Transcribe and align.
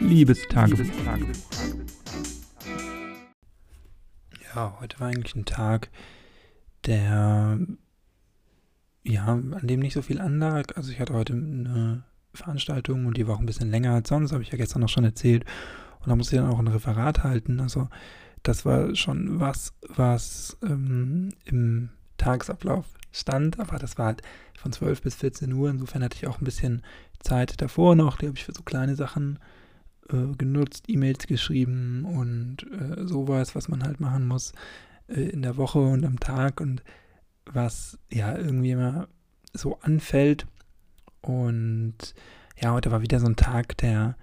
Liebestagebuch. 0.00 0.86
Ja, 4.54 4.76
heute 4.80 4.98
war 4.98 5.08
eigentlich 5.08 5.36
ein 5.36 5.44
Tag, 5.44 5.90
der, 6.86 7.58
ja, 9.04 9.26
an 9.26 9.60
dem 9.62 9.80
nicht 9.80 9.92
so 9.92 10.02
viel 10.02 10.20
anlag. 10.20 10.76
Also 10.76 10.90
ich 10.90 11.00
hatte 11.00 11.14
heute 11.14 11.34
eine 11.34 12.04
Veranstaltung 12.34 13.06
und 13.06 13.16
die 13.16 13.28
war 13.28 13.36
auch 13.36 13.40
ein 13.40 13.46
bisschen 13.46 13.70
länger 13.70 13.92
als 13.92 14.08
sonst, 14.08 14.32
habe 14.32 14.42
ich 14.42 14.50
ja 14.50 14.56
gestern 14.56 14.80
noch 14.80 14.88
schon 14.88 15.04
erzählt. 15.04 15.44
Und 16.00 16.08
da 16.08 16.16
musste 16.16 16.36
ich 16.36 16.42
dann 16.42 16.50
auch 16.50 16.58
ein 16.58 16.68
Referat 16.68 17.22
halten. 17.22 17.60
Also 17.60 17.88
das 18.42 18.64
war 18.64 18.94
schon 18.96 19.38
was, 19.38 19.74
was 19.88 20.56
ähm, 20.62 21.28
im 21.44 21.90
Tagesablauf 22.16 22.86
stand, 23.12 23.60
aber 23.60 23.78
das 23.78 23.98
war 23.98 24.06
halt 24.06 24.22
von 24.56 24.72
12 24.72 25.02
bis 25.02 25.14
14 25.16 25.52
Uhr. 25.52 25.70
Insofern 25.70 26.02
hatte 26.02 26.16
ich 26.16 26.26
auch 26.26 26.40
ein 26.40 26.44
bisschen 26.44 26.82
Zeit 27.20 27.60
davor 27.60 27.94
noch. 27.94 28.16
Die 28.16 28.26
habe 28.26 28.36
ich 28.36 28.44
für 28.44 28.52
so 28.52 28.62
kleine 28.62 28.96
Sachen 28.96 29.38
äh, 30.12 30.34
genutzt, 30.36 30.84
E-Mails 30.88 31.26
geschrieben 31.26 32.04
und 32.04 32.66
äh, 32.72 33.06
sowas, 33.06 33.54
was 33.54 33.68
man 33.68 33.82
halt 33.82 34.00
machen 34.00 34.26
muss 34.26 34.52
äh, 35.08 35.22
in 35.22 35.42
der 35.42 35.56
Woche 35.56 35.78
und 35.78 36.04
am 36.04 36.20
Tag 36.20 36.60
und 36.60 36.82
was 37.46 37.98
ja 38.10 38.36
irgendwie 38.36 38.72
immer 38.72 39.08
so 39.52 39.78
anfällt. 39.80 40.46
Und 41.20 41.96
ja, 42.60 42.72
heute 42.72 42.90
war 42.90 43.02
wieder 43.02 43.20
so 43.20 43.26
ein 43.26 43.36
Tag, 43.36 43.76
der 43.78 44.16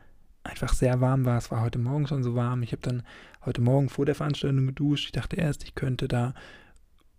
einfach 0.43 0.73
sehr 0.73 1.01
warm 1.01 1.25
war. 1.25 1.37
Es 1.37 1.51
war 1.51 1.61
heute 1.61 1.79
Morgen 1.79 2.07
schon 2.07 2.23
so 2.23 2.35
warm. 2.35 2.63
Ich 2.63 2.71
habe 2.71 2.81
dann 2.81 3.03
heute 3.45 3.61
Morgen 3.61 3.89
vor 3.89 4.05
der 4.05 4.15
Veranstaltung 4.15 4.65
geduscht. 4.65 5.05
Ich 5.05 5.11
dachte 5.11 5.35
erst, 5.35 5.63
ich 5.63 5.75
könnte 5.75 6.07
da 6.07 6.33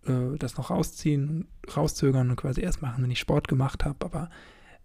äh, 0.05 0.37
das 0.37 0.57
noch 0.57 0.69
rausziehen, 0.69 1.47
rauszögern 1.75 2.29
und 2.29 2.35
quasi 2.35 2.61
erst 2.61 2.81
machen, 2.81 3.03
wenn 3.03 3.11
ich 3.11 3.19
Sport 3.19 3.47
gemacht 3.47 3.85
habe. 3.85 4.05
Aber 4.05 4.29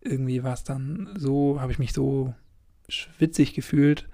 irgendwie 0.00 0.42
war 0.42 0.54
es 0.54 0.64
dann 0.64 1.08
so, 1.16 1.60
habe 1.60 1.72
ich 1.72 1.78
mich 1.78 1.92
so 1.92 2.34
schwitzig 2.88 3.54
gefühlt, 3.54 4.08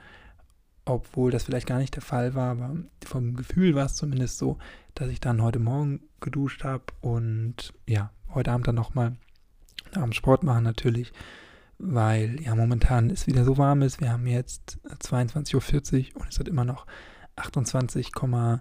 obwohl 0.84 1.30
das 1.30 1.44
vielleicht 1.44 1.66
gar 1.66 1.78
nicht 1.78 1.94
der 1.94 2.02
Fall 2.02 2.34
war, 2.34 2.52
aber 2.52 2.76
vom 3.04 3.36
Gefühl 3.36 3.74
war 3.74 3.86
es 3.86 3.94
zumindest 3.94 4.38
so, 4.38 4.58
dass 4.94 5.08
ich 5.08 5.20
dann 5.20 5.42
heute 5.42 5.58
Morgen 5.58 6.00
geduscht 6.20 6.64
habe 6.64 6.84
und 7.00 7.72
ja, 7.86 8.10
heute 8.34 8.52
Abend 8.52 8.68
dann 8.68 8.74
nochmal 8.74 9.16
dem 9.94 10.12
Sport 10.12 10.42
machen 10.42 10.64
natürlich, 10.64 11.12
weil 11.78 12.40
ja 12.40 12.54
momentan 12.54 13.10
es 13.10 13.26
wieder 13.26 13.44
so 13.44 13.58
warm 13.58 13.82
ist. 13.82 14.00
Wir 14.00 14.12
haben 14.12 14.26
jetzt 14.26 14.78
22.40 14.84 16.14
Uhr 16.14 16.22
und 16.22 16.28
es 16.28 16.38
hat 16.38 16.48
immer 16.48 16.64
noch 16.64 16.86
28,8 17.36 18.60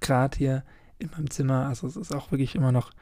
Grad 0.00 0.36
hier 0.36 0.64
in 0.98 1.10
meinem 1.10 1.30
Zimmer. 1.30 1.66
Also 1.66 1.86
es 1.86 1.96
ist 1.96 2.14
auch 2.14 2.30
wirklich 2.30 2.54
immer 2.54 2.72
noch 2.72 2.92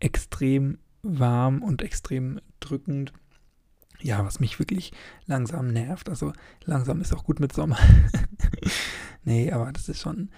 extrem 0.00 0.78
warm 1.02 1.62
und 1.62 1.82
extrem 1.82 2.40
drückend. 2.58 3.12
Ja, 4.02 4.24
was 4.24 4.40
mich 4.40 4.58
wirklich 4.58 4.92
langsam 5.26 5.68
nervt. 5.68 6.08
Also 6.08 6.32
langsam 6.64 7.00
ist 7.00 7.14
auch 7.14 7.24
gut 7.24 7.40
mit 7.40 7.52
Sommer. 7.52 7.78
nee, 9.24 9.50
aber 9.52 9.72
das 9.72 9.88
ist 9.88 10.00
schon 10.00 10.30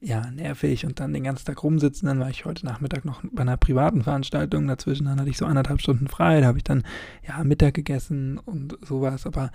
ja 0.00 0.30
nervig 0.30 0.86
und 0.86 0.98
dann 0.98 1.12
den 1.12 1.24
ganzen 1.24 1.44
Tag 1.44 1.62
rumsitzen. 1.62 2.06
Dann 2.08 2.20
war 2.20 2.30
ich 2.30 2.44
heute 2.44 2.64
Nachmittag 2.64 3.04
noch 3.04 3.22
bei 3.30 3.42
einer 3.42 3.56
privaten 3.56 4.02
Veranstaltung 4.02 4.66
dazwischen. 4.66 5.04
Dann 5.04 5.20
hatte 5.20 5.30
ich 5.30 5.38
so 5.38 5.46
anderthalb 5.46 5.80
Stunden 5.80 6.08
frei. 6.08 6.40
Da 6.40 6.46
habe 6.46 6.58
ich 6.58 6.64
dann 6.64 6.84
ja 7.26 7.42
Mittag 7.44 7.74
gegessen 7.74 8.38
und 8.38 8.78
sowas. 8.82 9.26
Aber 9.26 9.52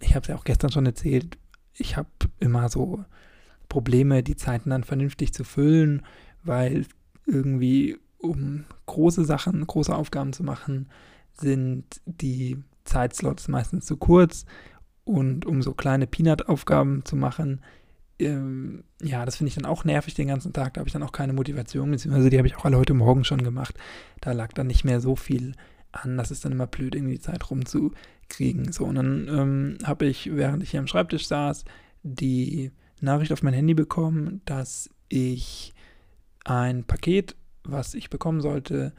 ich 0.00 0.14
habe 0.14 0.22
es 0.22 0.28
ja 0.28 0.36
auch 0.36 0.44
gestern 0.44 0.72
schon 0.72 0.86
erzählt. 0.86 1.38
Ich 1.74 1.96
habe 1.96 2.08
immer 2.38 2.68
so 2.68 3.04
Probleme, 3.68 4.22
die 4.22 4.36
Zeiten 4.36 4.70
dann 4.70 4.84
vernünftig 4.84 5.34
zu 5.34 5.44
füllen, 5.44 6.02
weil 6.42 6.86
irgendwie 7.26 7.98
um 8.18 8.64
große 8.86 9.24
Sachen, 9.24 9.66
große 9.66 9.94
Aufgaben 9.94 10.32
zu 10.32 10.42
machen, 10.42 10.88
sind 11.32 12.00
die 12.06 12.56
Zeitslots 12.86 13.48
meistens 13.48 13.86
zu 13.86 13.96
kurz. 13.96 14.46
Und 15.04 15.46
um 15.46 15.62
so 15.62 15.72
kleine 15.72 16.06
Peanut-Aufgaben 16.06 17.04
zu 17.04 17.14
machen, 17.14 17.60
ähm, 18.18 18.84
ja, 19.02 19.24
das 19.24 19.36
finde 19.36 19.48
ich 19.48 19.54
dann 19.54 19.66
auch 19.66 19.84
nervig 19.84 20.14
den 20.14 20.28
ganzen 20.28 20.52
Tag. 20.52 20.74
Da 20.74 20.80
habe 20.80 20.88
ich 20.88 20.92
dann 20.92 21.02
auch 21.02 21.12
keine 21.12 21.32
Motivation, 21.32 21.90
beziehungsweise 21.90 22.30
die 22.30 22.38
habe 22.38 22.48
ich 22.48 22.56
auch 22.56 22.64
alle 22.64 22.78
heute 22.78 22.94
Morgen 22.94 23.24
schon 23.24 23.42
gemacht. 23.42 23.76
Da 24.20 24.32
lag 24.32 24.52
dann 24.52 24.66
nicht 24.66 24.84
mehr 24.84 25.00
so 25.00 25.16
viel 25.16 25.54
an. 25.92 26.16
Das 26.16 26.30
ist 26.30 26.44
dann 26.44 26.52
immer 26.52 26.66
blöd, 26.66 26.94
irgendwie 26.94 27.14
die 27.14 27.20
Zeit 27.20 27.50
rumzukriegen. 27.50 28.72
So, 28.72 28.84
und 28.84 28.94
dann 28.96 29.28
ähm, 29.28 29.78
habe 29.84 30.06
ich, 30.06 30.34
während 30.34 30.62
ich 30.62 30.70
hier 30.70 30.80
am 30.80 30.86
Schreibtisch 30.86 31.26
saß, 31.26 31.64
die 32.02 32.72
Nachricht 33.00 33.32
auf 33.32 33.42
mein 33.42 33.54
Handy 33.54 33.74
bekommen, 33.74 34.40
dass 34.44 34.90
ich 35.08 35.74
ein 36.44 36.84
Paket, 36.84 37.36
was 37.64 37.94
ich 37.94 38.10
bekommen 38.10 38.40
sollte, 38.40 38.94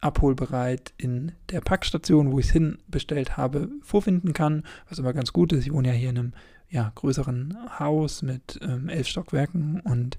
abholbereit 0.00 0.92
in 0.96 1.32
der 1.50 1.60
Packstation, 1.60 2.32
wo 2.32 2.38
ich 2.38 2.46
es 2.46 2.52
hinbestellt 2.52 3.36
habe, 3.36 3.68
vorfinden 3.82 4.32
kann, 4.32 4.64
was 4.88 4.98
immer 4.98 5.12
ganz 5.12 5.32
gut 5.32 5.52
ist. 5.52 5.66
Ich 5.66 5.72
wohne 5.72 5.88
ja 5.88 5.94
hier 5.94 6.10
in 6.10 6.18
einem 6.18 6.32
ja, 6.70 6.92
größeren 6.94 7.56
Haus 7.78 8.22
mit 8.22 8.60
ähm, 8.62 8.88
elf 8.88 9.06
Stockwerken 9.08 9.80
und 9.80 10.18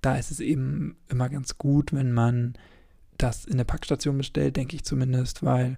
da 0.00 0.16
ist 0.16 0.30
es 0.30 0.40
eben 0.40 0.96
immer 1.08 1.28
ganz 1.28 1.58
gut, 1.58 1.92
wenn 1.92 2.12
man 2.12 2.54
das 3.16 3.44
in 3.44 3.56
der 3.56 3.64
Packstation 3.64 4.18
bestellt, 4.18 4.56
denke 4.56 4.76
ich 4.76 4.84
zumindest, 4.84 5.42
weil 5.42 5.76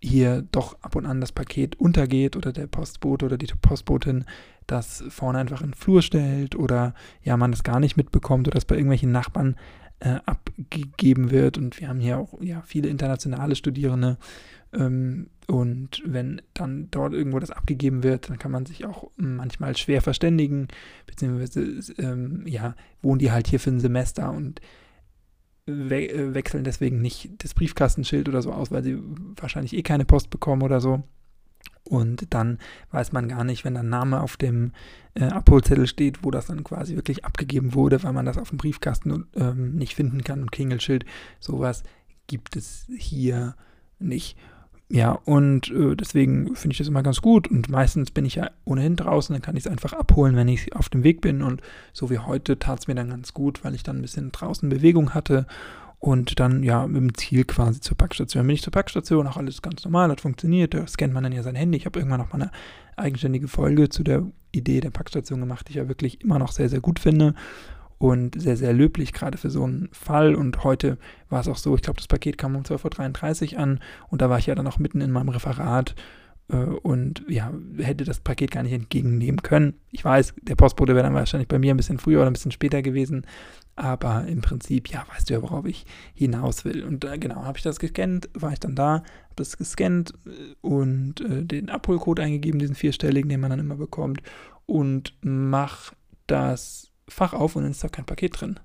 hier 0.00 0.42
doch 0.52 0.80
ab 0.82 0.94
und 0.94 1.06
an 1.06 1.20
das 1.20 1.32
Paket 1.32 1.74
untergeht 1.80 2.36
oder 2.36 2.52
der 2.52 2.68
Postbote 2.68 3.26
oder 3.26 3.36
die 3.36 3.46
Postbotin 3.46 4.24
das 4.68 5.02
vorne 5.08 5.38
einfach 5.38 5.60
in 5.60 5.68
den 5.70 5.74
Flur 5.74 6.02
stellt 6.02 6.54
oder 6.54 6.94
ja, 7.22 7.36
man 7.36 7.50
das 7.50 7.64
gar 7.64 7.80
nicht 7.80 7.96
mitbekommt 7.96 8.46
oder 8.46 8.54
das 8.54 8.64
bei 8.64 8.76
irgendwelchen 8.76 9.10
Nachbarn 9.10 9.56
äh, 10.00 10.18
abgegeben 10.26 11.30
wird. 11.30 11.58
Und 11.58 11.80
wir 11.80 11.88
haben 11.88 12.00
hier 12.00 12.18
auch 12.18 12.40
ja, 12.40 12.62
viele 12.62 12.88
internationale 12.88 13.56
Studierende. 13.56 14.18
Ähm, 14.72 15.28
und 15.46 16.02
wenn 16.04 16.42
dann 16.52 16.88
dort 16.90 17.14
irgendwo 17.14 17.38
das 17.38 17.50
abgegeben 17.50 18.02
wird, 18.02 18.28
dann 18.28 18.38
kann 18.38 18.52
man 18.52 18.66
sich 18.66 18.84
auch 18.84 19.10
manchmal 19.16 19.76
schwer 19.76 20.02
verständigen, 20.02 20.68
beziehungsweise 21.06 21.62
ähm, 21.98 22.42
ja, 22.46 22.74
wohnen 23.00 23.18
die 23.18 23.32
halt 23.32 23.46
hier 23.46 23.60
für 23.60 23.70
ein 23.70 23.80
Semester 23.80 24.30
und 24.30 24.60
we 25.64 26.08
äh, 26.08 26.34
wechseln 26.34 26.64
deswegen 26.64 27.00
nicht 27.00 27.30
das 27.42 27.54
Briefkastenschild 27.54 28.28
oder 28.28 28.42
so 28.42 28.52
aus, 28.52 28.70
weil 28.70 28.84
sie 28.84 28.98
wahrscheinlich 29.36 29.74
eh 29.74 29.82
keine 29.82 30.04
Post 30.04 30.30
bekommen 30.30 30.62
oder 30.62 30.80
so. 30.80 31.02
Und 31.88 32.32
dann 32.34 32.58
weiß 32.90 33.12
man 33.12 33.28
gar 33.28 33.44
nicht, 33.44 33.64
wenn 33.64 33.74
der 33.74 33.82
Name 33.82 34.20
auf 34.20 34.36
dem 34.36 34.72
äh, 35.14 35.24
Abholzettel 35.24 35.86
steht, 35.86 36.24
wo 36.24 36.30
das 36.30 36.46
dann 36.46 36.64
quasi 36.64 36.96
wirklich 36.96 37.24
abgegeben 37.24 37.74
wurde, 37.74 38.02
weil 38.02 38.12
man 38.12 38.26
das 38.26 38.38
auf 38.38 38.50
dem 38.50 38.58
Briefkasten 38.58 39.26
ähm, 39.36 39.76
nicht 39.76 39.94
finden 39.94 40.22
kann 40.22 40.42
und 40.42 40.52
Klingelschild, 40.52 41.04
sowas 41.40 41.82
gibt 42.26 42.56
es 42.56 42.86
hier 42.96 43.54
nicht. 43.98 44.36
Ja, 44.90 45.12
und 45.12 45.70
äh, 45.70 45.96
deswegen 45.96 46.56
finde 46.56 46.72
ich 46.72 46.78
das 46.78 46.88
immer 46.88 47.02
ganz 47.02 47.20
gut. 47.20 47.48
Und 47.48 47.68
meistens 47.68 48.10
bin 48.10 48.24
ich 48.24 48.36
ja 48.36 48.50
ohnehin 48.64 48.96
draußen, 48.96 49.34
dann 49.34 49.42
kann 49.42 49.56
ich 49.56 49.66
es 49.66 49.70
einfach 49.70 49.92
abholen, 49.92 50.34
wenn 50.34 50.48
ich 50.48 50.74
auf 50.74 50.88
dem 50.88 51.04
Weg 51.04 51.20
bin. 51.20 51.42
Und 51.42 51.60
so 51.92 52.08
wie 52.08 52.18
heute 52.18 52.58
tat 52.58 52.80
es 52.80 52.88
mir 52.88 52.94
dann 52.94 53.10
ganz 53.10 53.34
gut, 53.34 53.64
weil 53.64 53.74
ich 53.74 53.82
dann 53.82 53.98
ein 53.98 54.02
bisschen 54.02 54.32
draußen 54.32 54.68
Bewegung 54.68 55.12
hatte 55.12 55.46
und 56.00 56.38
dann 56.38 56.62
ja 56.62 56.86
mit 56.86 56.96
dem 56.96 57.14
Ziel 57.14 57.44
quasi 57.44 57.80
zur 57.80 57.96
Packstation. 57.96 58.46
Bin 58.46 58.54
ich 58.54 58.62
zur 58.62 58.72
Packstation, 58.72 59.26
auch 59.26 59.36
alles 59.36 59.62
ganz 59.62 59.84
normal, 59.84 60.10
hat 60.10 60.20
funktioniert, 60.20 60.74
da 60.74 60.86
scannt 60.86 61.12
man 61.12 61.24
dann 61.24 61.32
ja 61.32 61.42
sein 61.42 61.56
Handy. 61.56 61.78
Ich 61.78 61.86
habe 61.86 61.98
irgendwann 61.98 62.20
noch 62.20 62.32
mal 62.32 62.42
eine 62.42 62.50
eigenständige 62.96 63.48
Folge 63.48 63.88
zu 63.88 64.02
der 64.02 64.24
Idee 64.52 64.80
der 64.80 64.90
Packstation 64.90 65.40
gemacht, 65.40 65.68
die 65.68 65.72
ich 65.72 65.76
ja 65.76 65.88
wirklich 65.88 66.20
immer 66.20 66.38
noch 66.38 66.52
sehr, 66.52 66.68
sehr 66.68 66.80
gut 66.80 66.98
finde 66.98 67.34
und 67.98 68.40
sehr, 68.40 68.56
sehr 68.56 68.72
löblich, 68.72 69.12
gerade 69.12 69.38
für 69.38 69.50
so 69.50 69.64
einen 69.64 69.88
Fall. 69.92 70.34
Und 70.34 70.62
heute 70.62 70.98
war 71.28 71.40
es 71.40 71.48
auch 71.48 71.56
so, 71.56 71.74
ich 71.74 71.82
glaube, 71.82 71.98
das 71.98 72.06
Paket 72.06 72.38
kam 72.38 72.54
um 72.54 72.62
12.33 72.62 73.54
Uhr 73.54 73.58
an 73.58 73.80
und 74.08 74.22
da 74.22 74.30
war 74.30 74.38
ich 74.38 74.46
ja 74.46 74.54
dann 74.54 74.66
auch 74.68 74.78
mitten 74.78 75.00
in 75.00 75.10
meinem 75.10 75.28
Referat 75.30 75.94
und 76.48 77.24
ja, 77.28 77.52
hätte 77.76 78.04
das 78.04 78.20
Paket 78.20 78.50
gar 78.50 78.62
nicht 78.62 78.72
entgegennehmen 78.72 79.42
können. 79.42 79.74
Ich 79.90 80.02
weiß, 80.02 80.34
der 80.40 80.54
Postbote 80.54 80.94
wäre 80.94 81.04
dann 81.04 81.14
wahrscheinlich 81.14 81.48
bei 81.48 81.58
mir 81.58 81.74
ein 81.74 81.76
bisschen 81.76 81.98
früher 81.98 82.20
oder 82.20 82.30
ein 82.30 82.32
bisschen 82.32 82.52
später 82.52 82.80
gewesen, 82.80 83.26
aber 83.76 84.26
im 84.26 84.40
Prinzip, 84.40 84.88
ja, 84.88 85.06
weißt 85.12 85.28
du 85.28 85.34
ja, 85.34 85.42
worauf 85.42 85.66
ich 85.66 85.84
hinaus 86.14 86.64
will. 86.64 86.84
Und 86.84 87.04
äh, 87.04 87.18
genau, 87.18 87.44
habe 87.44 87.58
ich 87.58 87.64
das 87.64 87.78
gescannt, 87.78 88.30
war 88.32 88.52
ich 88.52 88.60
dann 88.60 88.74
da, 88.74 88.94
habe 88.94 89.04
das 89.36 89.56
gescannt 89.56 90.14
äh, 90.26 90.54
und 90.62 91.20
äh, 91.20 91.44
den 91.44 91.68
Abholcode 91.68 92.20
eingegeben, 92.20 92.58
diesen 92.58 92.74
vierstelligen, 92.74 93.28
den 93.28 93.40
man 93.40 93.50
dann 93.50 93.60
immer 93.60 93.76
bekommt, 93.76 94.22
und 94.66 95.14
mach 95.20 95.92
das 96.26 96.90
Fach 97.08 97.34
auf 97.34 97.56
und 97.56 97.62
dann 97.62 97.72
ist 97.72 97.84
da 97.84 97.88
kein 97.88 98.04
Paket 98.04 98.40
drin. 98.40 98.58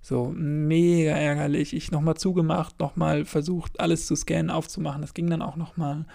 So, 0.00 0.32
mega 0.34 1.12
ärgerlich. 1.12 1.74
Ich 1.74 1.90
nochmal 1.90 2.16
zugemacht, 2.16 2.80
nochmal 2.80 3.24
versucht, 3.24 3.80
alles 3.80 4.06
zu 4.06 4.16
scannen, 4.16 4.50
aufzumachen. 4.50 5.02
Das 5.02 5.14
ging 5.14 5.28
dann 5.28 5.42
auch 5.42 5.56
nochmal, 5.56 6.06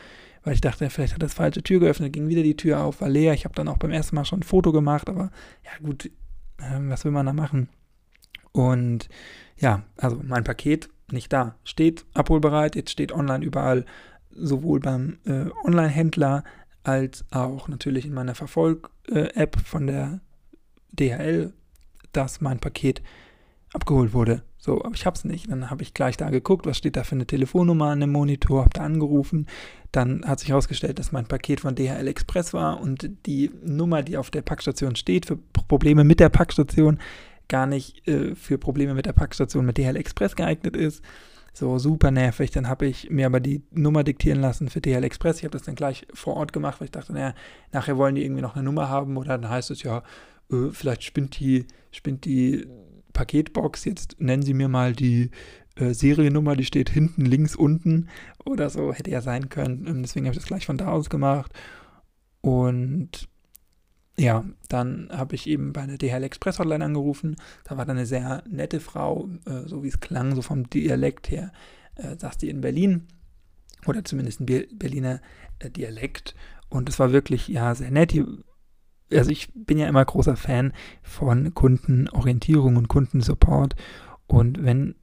weil 0.43 0.53
ich 0.53 0.61
dachte, 0.61 0.89
vielleicht 0.89 1.13
hat 1.13 1.23
das 1.23 1.33
falsche 1.33 1.63
Tür 1.63 1.79
geöffnet, 1.79 2.13
ging 2.13 2.27
wieder 2.27 2.43
die 2.43 2.57
Tür 2.57 2.81
auf, 2.81 3.01
war 3.01 3.09
leer. 3.09 3.33
Ich 3.33 3.45
habe 3.45 3.55
dann 3.55 3.67
auch 3.67 3.77
beim 3.77 3.91
ersten 3.91 4.15
Mal 4.15 4.25
schon 4.25 4.39
ein 4.39 4.43
Foto 4.43 4.71
gemacht, 4.71 5.09
aber 5.09 5.31
ja, 5.63 5.71
gut, 5.81 6.05
äh, 6.05 6.79
was 6.79 7.05
will 7.05 7.11
man 7.11 7.25
da 7.25 7.33
machen? 7.33 7.69
Und 8.51 9.09
ja, 9.57 9.83
also 9.97 10.21
mein 10.23 10.43
Paket 10.43 10.89
nicht 11.11 11.31
da. 11.31 11.55
Steht 11.63 12.05
abholbereit, 12.13 12.75
jetzt 12.75 12.91
steht 12.91 13.11
online 13.11 13.43
überall, 13.43 13.85
sowohl 14.31 14.79
beim 14.79 15.19
äh, 15.25 15.45
Online-Händler 15.63 16.43
als 16.83 17.25
auch 17.31 17.67
natürlich 17.67 18.05
in 18.05 18.13
meiner 18.13 18.35
Verfolg-App 18.35 19.59
von 19.59 19.87
der 19.87 20.19
DHL, 20.91 21.53
dass 22.11 22.41
mein 22.41 22.59
Paket 22.59 23.01
abgeholt 23.73 24.13
wurde. 24.13 24.43
So, 24.65 24.81
aber 24.81 24.95
ich 24.95 25.06
habe 25.06 25.18
es 25.18 25.25
nicht. 25.25 25.51
Dann 25.51 25.69
habe 25.69 25.83
ich 25.83 25.94
gleich 25.94 26.15
da 26.15 26.30
geguckt, 26.30 26.65
was 26.65 26.77
steht 26.77 26.95
da 26.95 27.04
für 27.04 27.15
eine 27.15 27.25
Telefonnummer 27.25 27.88
an 27.88 28.00
dem 28.00 28.13
Monitor, 28.13 28.62
habe 28.62 28.69
da 28.74 28.83
angerufen. 28.83 29.48
Dann 29.92 30.24
hat 30.25 30.39
sich 30.39 30.50
herausgestellt, 30.50 31.00
dass 31.00 31.12
mein 31.12 31.25
Paket 31.25 31.60
von 31.60 31.75
DHL 31.75 32.07
Express 32.07 32.54
war 32.54 32.80
und 32.80 33.10
die 33.25 33.51
Nummer, 33.62 34.04
die 34.04 34.15
auf 34.15 34.31
der 34.31 34.42
Packstation 34.42 34.95
steht, 34.95 35.25
für 35.25 35.36
Probleme 35.36 36.06
mit 36.06 36.21
der 36.21 36.30
Packstation, 36.30 37.00
gar 37.50 37.68
nicht 37.68 38.07
äh, 38.07 38.36
für 38.36 38.57
Probleme 38.57 38.94
mit 38.94 39.06
der 39.06 39.12
Packstation 39.12 39.65
mit 39.65 39.77
DHL 39.77 39.98
Express 39.98 40.33
geeignet 40.33 40.77
ist. 40.77 41.04
So 41.51 41.77
super 41.77 42.10
nervig. 42.12 42.51
Dann 42.51 42.69
habe 42.69 42.86
ich 42.86 43.10
mir 43.10 43.25
aber 43.25 43.42
die 43.42 43.63
Nummer 43.71 44.06
diktieren 44.06 44.39
lassen 44.39 44.69
für 44.69 44.80
DHL 44.80 45.04
Express. 45.04 45.39
Ich 45.39 45.44
habe 45.44 45.57
das 45.57 45.63
dann 45.63 45.75
gleich 45.75 46.07
vor 46.13 46.38
Ort 46.38 46.54
gemacht, 46.54 46.80
weil 46.80 46.86
ich 46.86 46.92
dachte, 46.92 47.12
naja, 47.12 47.36
nachher 47.74 47.98
wollen 47.98 48.15
die 48.15 48.24
irgendwie 48.24 48.42
noch 48.42 48.56
eine 48.56 48.63
Nummer 48.63 48.88
haben 48.88 49.18
oder 49.18 49.38
dann 49.38 49.50
heißt 49.50 49.71
es 49.71 49.83
ja, 49.83 50.04
äh, 50.50 50.69
vielleicht 50.71 51.04
spinnt 51.04 51.38
die, 51.38 51.68
spinnt 51.92 52.24
die 52.24 52.65
Paketbox, 53.13 53.86
jetzt 53.86 54.15
nennen 54.19 54.44
Sie 54.44 54.54
mir 54.54 54.68
mal 54.68 54.94
die 54.94 55.31
äh, 55.75 55.94
Seriennummer, 55.94 56.56
die 56.56 56.65
steht 56.65 56.89
hinten, 56.89 57.25
links, 57.25 57.56
unten 57.56 58.10
oder 58.45 58.69
so, 58.69 58.94
hätte 58.94 59.12
ja 59.12 59.21
sein 59.21 59.50
können. 59.50 59.88
Ähm, 59.88 60.01
deswegen 60.01 60.25
habe 60.25 60.33
ich 60.33 60.39
das 60.39 60.48
gleich 60.48 60.65
von 60.65 60.77
da 60.77 60.88
aus 60.88 61.10
gemacht. 61.10 61.54
Und 62.42 63.30
ja, 64.18 64.45
dann 64.69 65.10
habe 65.12 65.36
ich 65.36 65.48
eben 65.48 65.74
bei 65.74 65.88
der 65.88 65.98
DHL 65.98 66.24
Express 66.24 66.60
Hotline 66.60 66.86
angerufen. 66.86 67.36
Da 67.63 67.77
war 67.77 67.86
dann 67.86 67.98
eine 67.98 68.06
sehr 68.06 68.44
nette 68.48 68.80
Frau, 68.80 69.30
äh, 69.45 69.68
so 69.68 69.83
wie 69.83 69.88
es 69.88 70.00
klang, 70.00 70.36
so 70.36 70.42
vom 70.42 70.69
Dialekt 70.69 71.31
her, 71.31 71.51
äh, 71.95 72.15
saß 72.18 72.38
die 72.38 72.50
in 72.50 72.62
Berlin 72.62 73.07
oder 73.86 74.04
zumindest 74.04 74.42
ein 74.42 74.45
Berliner 74.45 75.21
äh, 75.60 75.69
Dialekt. 75.71 76.36
Und 76.69 76.89
es 76.89 77.00
war 77.00 77.12
wirklich, 77.12 77.48
ja, 77.48 77.74
sehr 77.74 77.92
nett. 77.92 78.12
Die 78.12 78.24
also 79.18 79.31
ich 79.31 79.50
bin 79.54 79.77
ja 79.77 79.88
immer 79.88 80.04
großer 80.04 80.36
Fan 80.36 80.74
von 81.01 81.54
Kundenorientierung 81.54 82.77
und 82.77 82.88
Kundensupport. 82.88 83.75
Und 84.27 84.63
wenn 84.63 84.95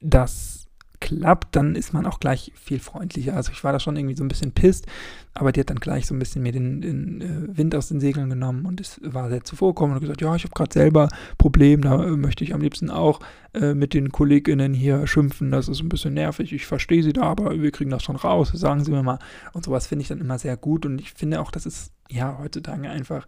das 0.00 0.65
klappt, 1.00 1.56
dann 1.56 1.74
ist 1.74 1.92
man 1.92 2.06
auch 2.06 2.20
gleich 2.20 2.52
viel 2.54 2.78
freundlicher. 2.78 3.34
Also 3.34 3.52
ich 3.52 3.62
war 3.64 3.72
da 3.72 3.80
schon 3.80 3.96
irgendwie 3.96 4.16
so 4.16 4.24
ein 4.24 4.28
bisschen 4.28 4.52
pisst, 4.52 4.86
aber 5.34 5.52
die 5.52 5.60
hat 5.60 5.70
dann 5.70 5.78
gleich 5.78 6.06
so 6.06 6.14
ein 6.14 6.18
bisschen 6.18 6.42
mir 6.42 6.52
den, 6.52 6.80
den 6.80 7.20
äh, 7.20 7.56
Wind 7.56 7.74
aus 7.74 7.88
den 7.88 8.00
Segeln 8.00 8.30
genommen 8.30 8.66
und 8.66 8.80
es 8.80 9.00
war 9.02 9.28
sehr 9.28 9.44
zuvorkommend 9.44 9.96
und 9.96 10.00
gesagt, 10.00 10.20
ja, 10.20 10.34
ich 10.34 10.44
habe 10.44 10.54
gerade 10.54 10.72
selber 10.72 11.08
Problem, 11.38 11.82
da 11.82 12.04
äh, 12.04 12.16
möchte 12.16 12.44
ich 12.44 12.54
am 12.54 12.60
liebsten 12.60 12.90
auch 12.90 13.20
äh, 13.54 13.74
mit 13.74 13.94
den 13.94 14.10
KollegInnen 14.10 14.74
hier 14.74 15.06
schimpfen, 15.06 15.50
das 15.50 15.68
ist 15.68 15.80
ein 15.80 15.88
bisschen 15.88 16.14
nervig, 16.14 16.52
ich 16.52 16.66
verstehe 16.66 17.02
sie 17.02 17.12
da, 17.12 17.22
aber 17.22 17.60
wir 17.60 17.70
kriegen 17.70 17.90
das 17.90 18.02
schon 18.02 18.16
raus, 18.16 18.50
sagen 18.54 18.84
sie 18.84 18.90
mir 18.90 19.02
mal. 19.02 19.18
Und 19.52 19.64
sowas 19.64 19.86
finde 19.86 20.02
ich 20.02 20.08
dann 20.08 20.20
immer 20.20 20.38
sehr 20.38 20.56
gut 20.56 20.86
und 20.86 21.00
ich 21.00 21.12
finde 21.12 21.40
auch, 21.40 21.50
das 21.50 21.66
ist 21.66 21.92
ja 22.10 22.38
heutzutage 22.38 22.88
einfach 22.88 23.26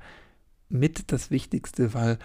mit 0.68 1.12
das 1.12 1.30
Wichtigste, 1.30 1.94
weil 1.94 2.18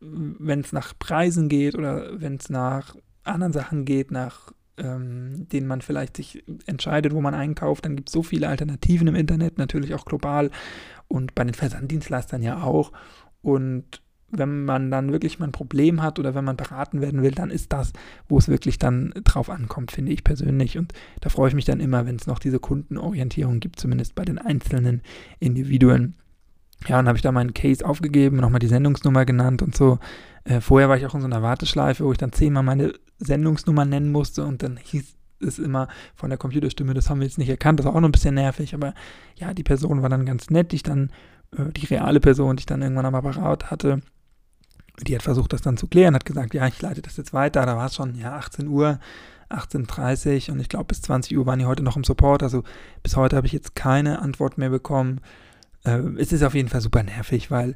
wenn 0.00 0.60
es 0.60 0.72
nach 0.72 0.94
Preisen 0.98 1.48
geht 1.48 1.74
oder 1.74 2.20
wenn 2.20 2.36
es 2.36 2.48
nach 2.48 2.96
anderen 3.24 3.52
Sachen 3.52 3.84
geht, 3.84 4.10
nach 4.10 4.52
ähm, 4.80 5.46
denen 5.52 5.66
man 5.66 5.82
vielleicht 5.82 6.16
sich 6.16 6.44
entscheidet, 6.66 7.12
wo 7.12 7.20
man 7.20 7.34
einkauft. 7.34 7.84
Dann 7.84 7.96
gibt 7.96 8.08
es 8.08 8.12
so 8.12 8.22
viele 8.22 8.48
Alternativen 8.48 9.08
im 9.08 9.14
Internet, 9.14 9.58
natürlich 9.58 9.94
auch 9.94 10.04
global 10.04 10.50
und 11.08 11.34
bei 11.34 11.44
den 11.44 11.54
Versanddienstleistern 11.54 12.42
ja 12.42 12.62
auch. 12.62 12.92
Und 13.42 14.02
wenn 14.32 14.64
man 14.64 14.90
dann 14.90 15.12
wirklich 15.12 15.38
mal 15.38 15.46
ein 15.46 15.52
Problem 15.52 16.02
hat 16.02 16.18
oder 16.18 16.34
wenn 16.34 16.44
man 16.44 16.56
beraten 16.56 17.00
werden 17.00 17.22
will, 17.22 17.32
dann 17.32 17.50
ist 17.50 17.72
das, 17.72 17.92
wo 18.28 18.38
es 18.38 18.48
wirklich 18.48 18.78
dann 18.78 19.12
drauf 19.24 19.50
ankommt, 19.50 19.90
finde 19.90 20.12
ich 20.12 20.24
persönlich. 20.24 20.78
Und 20.78 20.92
da 21.20 21.30
freue 21.30 21.48
ich 21.48 21.54
mich 21.54 21.64
dann 21.64 21.80
immer, 21.80 22.06
wenn 22.06 22.16
es 22.16 22.26
noch 22.26 22.38
diese 22.38 22.60
Kundenorientierung 22.60 23.60
gibt, 23.60 23.80
zumindest 23.80 24.14
bei 24.14 24.24
den 24.24 24.38
einzelnen 24.38 25.02
Individuen. 25.40 26.14
Ja, 26.86 26.96
dann 26.96 27.08
habe 27.08 27.18
ich 27.18 27.22
da 27.22 27.32
meinen 27.32 27.54
Case 27.54 27.84
aufgegeben, 27.84 28.36
nochmal 28.36 28.60
die 28.60 28.68
Sendungsnummer 28.68 29.24
genannt 29.26 29.62
und 29.62 29.76
so. 29.76 29.98
Äh, 30.44 30.60
vorher 30.60 30.88
war 30.88 30.96
ich 30.96 31.06
auch 31.06 31.14
in 31.14 31.20
so 31.20 31.26
einer 31.26 31.42
Warteschleife, 31.42 32.04
wo 32.04 32.12
ich 32.12 32.18
dann 32.18 32.32
zehnmal 32.32 32.62
meine 32.62 32.94
Sendungsnummer 33.20 33.84
nennen 33.84 34.10
musste 34.10 34.44
und 34.44 34.62
dann 34.62 34.76
hieß 34.76 35.16
es 35.40 35.58
immer 35.58 35.88
von 36.14 36.30
der 36.30 36.38
Computerstimme, 36.38 36.94
das 36.94 37.08
haben 37.08 37.20
wir 37.20 37.26
jetzt 37.26 37.38
nicht 37.38 37.48
erkannt, 37.48 37.78
das 37.78 37.86
war 37.86 37.94
auch 37.94 38.00
noch 38.00 38.08
ein 38.08 38.12
bisschen 38.12 38.34
nervig, 38.34 38.74
aber 38.74 38.94
ja, 39.36 39.54
die 39.54 39.62
Person 39.62 40.02
war 40.02 40.08
dann 40.08 40.26
ganz 40.26 40.50
nett, 40.50 40.72
die 40.72 40.76
ich 40.76 40.82
dann, 40.82 41.10
äh, 41.56 41.72
die 41.72 41.86
reale 41.86 42.20
Person, 42.20 42.56
die 42.56 42.62
ich 42.62 42.66
dann 42.66 42.82
irgendwann 42.82 43.06
am 43.06 43.14
Apparat 43.14 43.70
hatte, 43.70 44.02
die 45.06 45.14
hat 45.14 45.22
versucht, 45.22 45.52
das 45.52 45.62
dann 45.62 45.76
zu 45.76 45.86
klären, 45.86 46.14
hat 46.14 46.26
gesagt, 46.26 46.52
ja, 46.52 46.66
ich 46.66 46.80
leite 46.82 47.02
das 47.02 47.16
jetzt 47.16 47.32
weiter, 47.32 47.64
da 47.64 47.76
war 47.76 47.86
es 47.86 47.94
schon, 47.94 48.14
ja, 48.16 48.36
18 48.36 48.68
Uhr, 48.68 48.98
18.30 49.48 50.48
Uhr 50.48 50.54
und 50.54 50.60
ich 50.60 50.68
glaube, 50.68 50.86
bis 50.86 51.02
20 51.02 51.36
Uhr 51.36 51.46
waren 51.46 51.58
die 51.58 51.64
heute 51.64 51.82
noch 51.82 51.96
im 51.96 52.04
Support, 52.04 52.42
also 52.42 52.62
bis 53.02 53.16
heute 53.16 53.36
habe 53.36 53.46
ich 53.46 53.52
jetzt 53.52 53.74
keine 53.74 54.20
Antwort 54.20 54.58
mehr 54.58 54.70
bekommen. 54.70 55.20
Äh, 55.84 55.98
es 56.18 56.32
ist 56.32 56.42
auf 56.42 56.54
jeden 56.54 56.68
Fall 56.68 56.80
super 56.80 57.02
nervig, 57.02 57.50
weil 57.50 57.74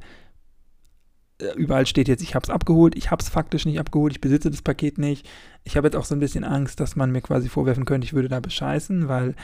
überall 1.56 1.86
steht 1.86 2.08
jetzt, 2.08 2.22
ich 2.22 2.34
habe 2.34 2.44
es 2.44 2.50
abgeholt, 2.50 2.96
ich 2.96 3.10
habe 3.10 3.22
es 3.22 3.28
faktisch 3.28 3.66
nicht 3.66 3.80
abgeholt, 3.80 4.12
ich 4.12 4.20
besitze 4.20 4.50
das 4.50 4.62
Paket 4.62 4.98
nicht. 4.98 5.28
Ich 5.64 5.76
habe 5.76 5.86
jetzt 5.86 5.96
auch 5.96 6.04
so 6.04 6.14
ein 6.14 6.20
bisschen 6.20 6.44
Angst, 6.44 6.80
dass 6.80 6.96
man 6.96 7.10
mir 7.10 7.22
quasi 7.22 7.48
vorwerfen 7.48 7.84
könnte, 7.84 8.04
ich 8.04 8.14
würde 8.14 8.28
da 8.28 8.40
bescheißen, 8.40 9.08
weil 9.08 9.34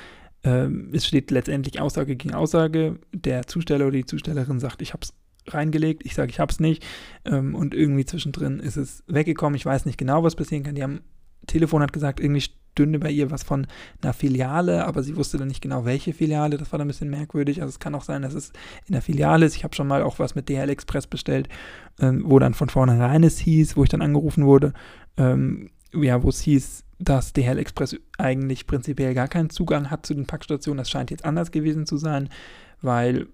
ähm, 0.42 0.90
es 0.92 1.06
steht 1.06 1.30
letztendlich 1.30 1.80
Aussage 1.80 2.16
gegen 2.16 2.34
Aussage. 2.34 2.98
Der 3.12 3.46
Zusteller 3.46 3.86
oder 3.86 3.96
die 3.96 4.06
Zustellerin 4.06 4.60
sagt, 4.60 4.82
ich 4.82 4.92
habe 4.92 5.02
es 5.02 5.12
reingelegt, 5.52 6.04
ich 6.04 6.14
sage, 6.14 6.30
ich 6.30 6.40
habe 6.40 6.52
es 6.52 6.60
nicht. 6.60 6.84
Ähm, 7.24 7.54
und 7.54 7.74
irgendwie 7.74 8.04
zwischendrin 8.04 8.60
ist 8.60 8.76
es 8.76 9.04
weggekommen. 9.06 9.56
Ich 9.56 9.66
weiß 9.66 9.84
nicht 9.86 9.98
genau, 9.98 10.22
was 10.22 10.36
passieren 10.36 10.62
kann. 10.62 10.74
Die 10.74 10.82
haben 10.82 11.00
Telefon 11.46 11.82
hat 11.82 11.92
gesagt, 11.92 12.20
irgendwie 12.20 12.44
stünde 12.72 12.98
bei 12.98 13.10
ihr 13.10 13.30
was 13.30 13.42
von 13.42 13.66
einer 14.00 14.12
Filiale, 14.12 14.86
aber 14.86 15.02
sie 15.02 15.16
wusste 15.16 15.38
dann 15.38 15.48
nicht 15.48 15.60
genau, 15.60 15.84
welche 15.84 16.12
Filiale. 16.12 16.56
Das 16.56 16.72
war 16.72 16.78
dann 16.78 16.86
ein 16.86 16.88
bisschen 16.88 17.10
merkwürdig. 17.10 17.60
Also 17.60 17.70
es 17.70 17.78
kann 17.78 17.94
auch 17.94 18.02
sein, 18.02 18.22
dass 18.22 18.34
es 18.34 18.52
in 18.86 18.92
der 18.92 19.02
Filiale 19.02 19.46
ist. 19.46 19.56
Ich 19.56 19.64
habe 19.64 19.74
schon 19.74 19.86
mal 19.86 20.02
auch 20.02 20.18
was 20.18 20.34
mit 20.34 20.48
DHL 20.48 20.70
Express 20.70 21.06
bestellt, 21.06 21.48
ähm, 22.00 22.22
wo 22.24 22.38
dann 22.38 22.54
von 22.54 22.68
vornherein 22.68 23.22
es 23.22 23.38
hieß, 23.38 23.76
wo 23.76 23.82
ich 23.82 23.88
dann 23.88 24.02
angerufen 24.02 24.46
wurde, 24.46 24.72
ähm, 25.16 25.70
ja, 25.92 26.22
wo 26.22 26.28
es 26.28 26.40
hieß, 26.40 26.84
dass 26.98 27.32
DHL 27.32 27.58
Express 27.58 27.96
eigentlich 28.18 28.66
prinzipiell 28.66 29.14
gar 29.14 29.28
keinen 29.28 29.50
Zugang 29.50 29.90
hat 29.90 30.06
zu 30.06 30.14
den 30.14 30.26
Packstationen. 30.26 30.78
Das 30.78 30.90
scheint 30.90 31.10
jetzt 31.10 31.24
anders 31.24 31.50
gewesen 31.50 31.86
zu 31.86 31.96
sein, 31.96 32.28
weil 32.80 33.26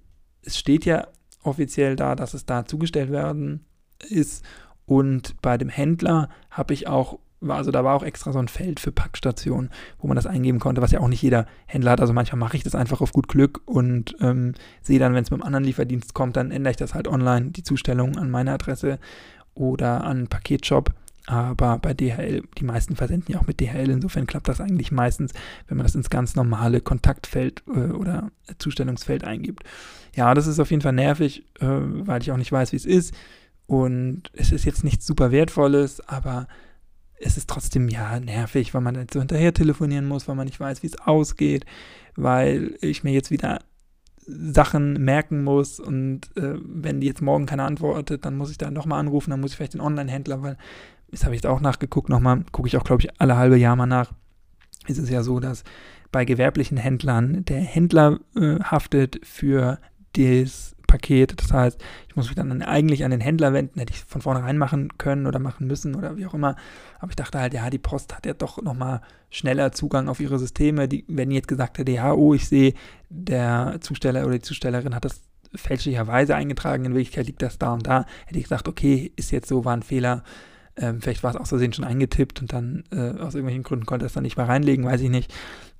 es 0.43 0.59
steht 0.59 0.85
ja 0.85 1.09
offiziell 1.43 1.97
da, 1.97 2.15
dass 2.15 2.35
es 2.35 2.47
da 2.47 2.65
zugestellt 2.65 3.11
werden 3.11 3.65
ist. 4.09 4.44
Und 4.87 5.41
bei 5.43 5.59
dem 5.59 5.69
Händler 5.69 6.29
habe 6.50 6.75
ich 6.75 6.87
auch 6.87 7.19
war, 7.41 7.56
also 7.56 7.71
da 7.71 7.85
war 7.85 7.94
auch 7.94 8.03
extra 8.03 8.33
so 8.33 8.38
ein 8.38 8.49
Feld 8.49 8.81
für 8.81 8.93
Packstationen, 8.93 9.71
wo 9.99 10.06
man 10.06 10.17
das 10.17 10.27
eingeben 10.27 10.59
konnte, 10.59 10.83
was 10.83 10.93
ja 10.93 11.00
auch 11.00 11.09
nicht 11.09 11.23
jeder 11.23 11.47
Händler 11.67 11.93
hat. 11.93 12.00
Also 12.00 12.12
manchmal 12.12 12.38
mache 12.38 12.56
ich 12.56 12.65
das 12.65 12.75
einfach 12.75 13.00
auf 13.00 13.12
gut 13.12 13.29
Glück 13.29 13.61
und 13.67 14.17
ähm, 14.21 14.55
sehe 14.83 14.99
dann, 14.99 15.15
wenn 15.15 15.23
es 15.23 15.31
mit 15.31 15.41
einem 15.41 15.47
anderen 15.47 15.65
Lieferdienst 15.65 16.15
kommt, 16.15 16.37
dann 16.37 16.50
ändere 16.50 16.71
ich 16.73 16.77
das 16.77 16.94
halt 16.94 17.09
online, 17.09 17.50
die 17.50 17.62
Zustellung 17.62 18.17
an 18.17 18.31
meine 18.31 18.53
Adresse 18.53 18.99
oder 19.55 20.05
an 20.05 20.29
Paketshop. 20.29 20.93
Aber 21.29 21.79
bei 21.79 21.93
DHL, 21.93 22.44
die 22.56 22.65
meisten 22.65 22.94
versenden 22.94 23.33
ja 23.33 23.41
auch 23.41 23.49
mit 23.49 23.61
DHL, 23.61 23.91
insofern 23.91 24.29
klappt 24.29 24.47
das 24.47 24.61
eigentlich 24.61 24.93
meistens, 24.93 25.33
wenn 25.67 25.77
man 25.77 25.85
das 25.85 25.97
ins 25.97 26.09
ganz 26.09 26.37
normale 26.37 26.81
Kontaktfeld 26.81 27.65
äh, 27.67 27.91
oder 27.91 28.31
Zustellungsfeld 28.59 29.25
eingibt. 29.25 29.65
Ja, 30.15 30.35
das 30.35 30.47
ist 30.47 30.61
auf 30.61 30.71
jeden 30.71 30.83
Fall 30.83 30.93
nervig, 30.93 31.45
äh, 31.59 31.66
weil 31.66 32.23
ich 32.23 32.31
auch 32.31 32.37
nicht 32.37 32.52
weiß, 32.52 32.73
wie 32.73 32.76
es 32.76 32.87
ist. 32.87 33.12
Und 33.66 34.31
es 34.35 34.52
ist 34.52 34.64
jetzt 34.64 34.85
nichts 34.85 35.05
super 35.05 35.33
Wertvolles, 35.33 36.00
aber 36.09 36.47
es 37.18 37.37
ist 37.37 37.49
trotzdem 37.49 37.88
ja 37.88 38.20
nervig, 38.20 38.75
weil 38.75 38.80
man 38.80 38.94
dann 38.94 39.06
so 39.12 39.20
hinterher 39.20 39.54
telefonieren 39.54 40.06
muss, 40.06 40.28
weil 40.28 40.35
man 40.35 40.46
nicht 40.46 40.61
weiß, 40.61 40.82
wie 40.82 40.88
es 40.88 40.99
ausgeht, 40.99 41.64
weil 42.14 42.76
ich 42.80 43.04
mir 43.04 43.12
jetzt 43.12 43.30
wieder 43.30 43.61
Sachen 44.26 44.94
merken 45.04 45.44
muss 45.44 45.78
und 45.78 46.37
äh, 46.37 46.54
wenn 46.62 47.00
die 47.00 47.06
jetzt 47.06 47.23
morgen 47.23 47.46
keine 47.46 47.62
antwortet, 47.62 48.25
dann 48.25 48.37
muss 48.37 48.50
ich 48.50 48.58
da 48.58 48.70
nochmal 48.70 49.00
anrufen, 49.00 49.30
dann 49.30 49.40
muss 49.40 49.52
ich 49.52 49.56
vielleicht 49.56 49.75
den 49.75 49.80
Online-Händler, 49.80 50.42
weil 50.42 50.56
das 51.11 51.25
habe 51.25 51.35
ich 51.35 51.42
jetzt 51.42 51.46
auch 51.46 51.61
nachgeguckt, 51.61 52.08
nochmal, 52.08 52.44
gucke 52.50 52.66
ich 52.66 52.76
auch, 52.76 52.85
glaube 52.85 53.02
ich, 53.02 53.20
alle 53.20 53.37
halbe 53.37 53.56
Jahr 53.56 53.76
mal 53.76 53.87
nach. 53.87 54.12
Ist 54.88 54.99
es 54.99 55.08
ja 55.08 55.23
so, 55.23 55.40
dass 55.40 55.62
bei 56.11 56.25
gewerblichen 56.25 56.76
Händlern 56.76 57.44
der 57.44 57.61
Händler 57.61 58.20
äh, 58.35 58.58
haftet 58.61 59.20
für 59.25 59.78
das 60.16 60.75
Paket. 60.87 61.40
Das 61.40 61.52
heißt, 61.52 61.83
ich 62.09 62.16
muss 62.16 62.26
mich 62.26 62.37
dann 62.37 62.62
eigentlich 62.62 63.05
an 63.05 63.11
den 63.11 63.21
Händler 63.21 63.52
wenden, 63.52 63.78
hätte 63.78 63.93
ich 63.93 64.05
von 64.05 64.23
vornherein 64.23 64.59
machen 64.59 64.97
können 64.99 65.26
oder 65.26 65.38
machen 65.38 65.66
müssen 65.66 65.95
oder 65.95 66.16
wie 66.16 66.26
auch 66.26 66.35
immer. 66.35 66.57
Aber 66.99 67.11
ich 67.11 67.16
dachte 67.16 67.40
halt, 67.40 67.55
ja, 67.55 67.69
die 67.71 67.78
Post 67.78 68.14
hat 68.14 68.26
ja 68.26 68.35
doch 68.35 68.62
nochmal 68.62 69.00
schneller 69.31 69.73
Zugang 69.73 70.09
auf 70.09 70.21
ihre 70.21 70.38
Systeme. 70.38 70.88
Die, 70.88 71.05
wenn 71.09 71.31
jetzt 71.31 71.49
gesagt 71.49 71.78
hätte, 71.78 71.93
ja, 71.93 72.12
oh, 72.12 72.35
ich 72.35 72.49
sehe, 72.49 72.75
der 73.09 73.78
Zusteller 73.81 74.25
oder 74.25 74.35
die 74.35 74.43
Zustellerin 74.43 74.95
hat 74.95 75.05
das 75.05 75.21
fälschlicherweise 75.55 76.35
eingetragen, 76.35 76.85
in 76.85 76.95
Wirklichkeit 76.95 77.26
liegt 77.26 77.43
das 77.43 77.59
da 77.59 77.73
und 77.73 77.87
da, 77.87 78.05
hätte 78.26 78.38
ich 78.38 78.45
gesagt, 78.45 78.69
okay, 78.69 79.12
ist 79.16 79.31
jetzt 79.31 79.49
so, 79.49 79.64
war 79.64 79.76
ein 79.76 79.83
Fehler. 79.83 80.23
Ähm, 80.76 81.00
vielleicht 81.00 81.23
war 81.23 81.31
es 81.31 81.37
aus 81.37 81.49
Versehen 81.49 81.73
schon 81.73 81.85
eingetippt 81.85 82.40
und 82.40 82.52
dann 82.52 82.85
äh, 82.90 83.19
aus 83.21 83.35
irgendwelchen 83.35 83.62
Gründen 83.62 83.87
konnte 83.87 84.05
es 84.05 84.12
dann 84.12 84.25
nicht 84.25 84.37
mehr 84.37 84.49
reinlegen, 84.49 84.85
weiß 84.85 85.00
ich 85.00 85.11
nicht. 85.11 85.33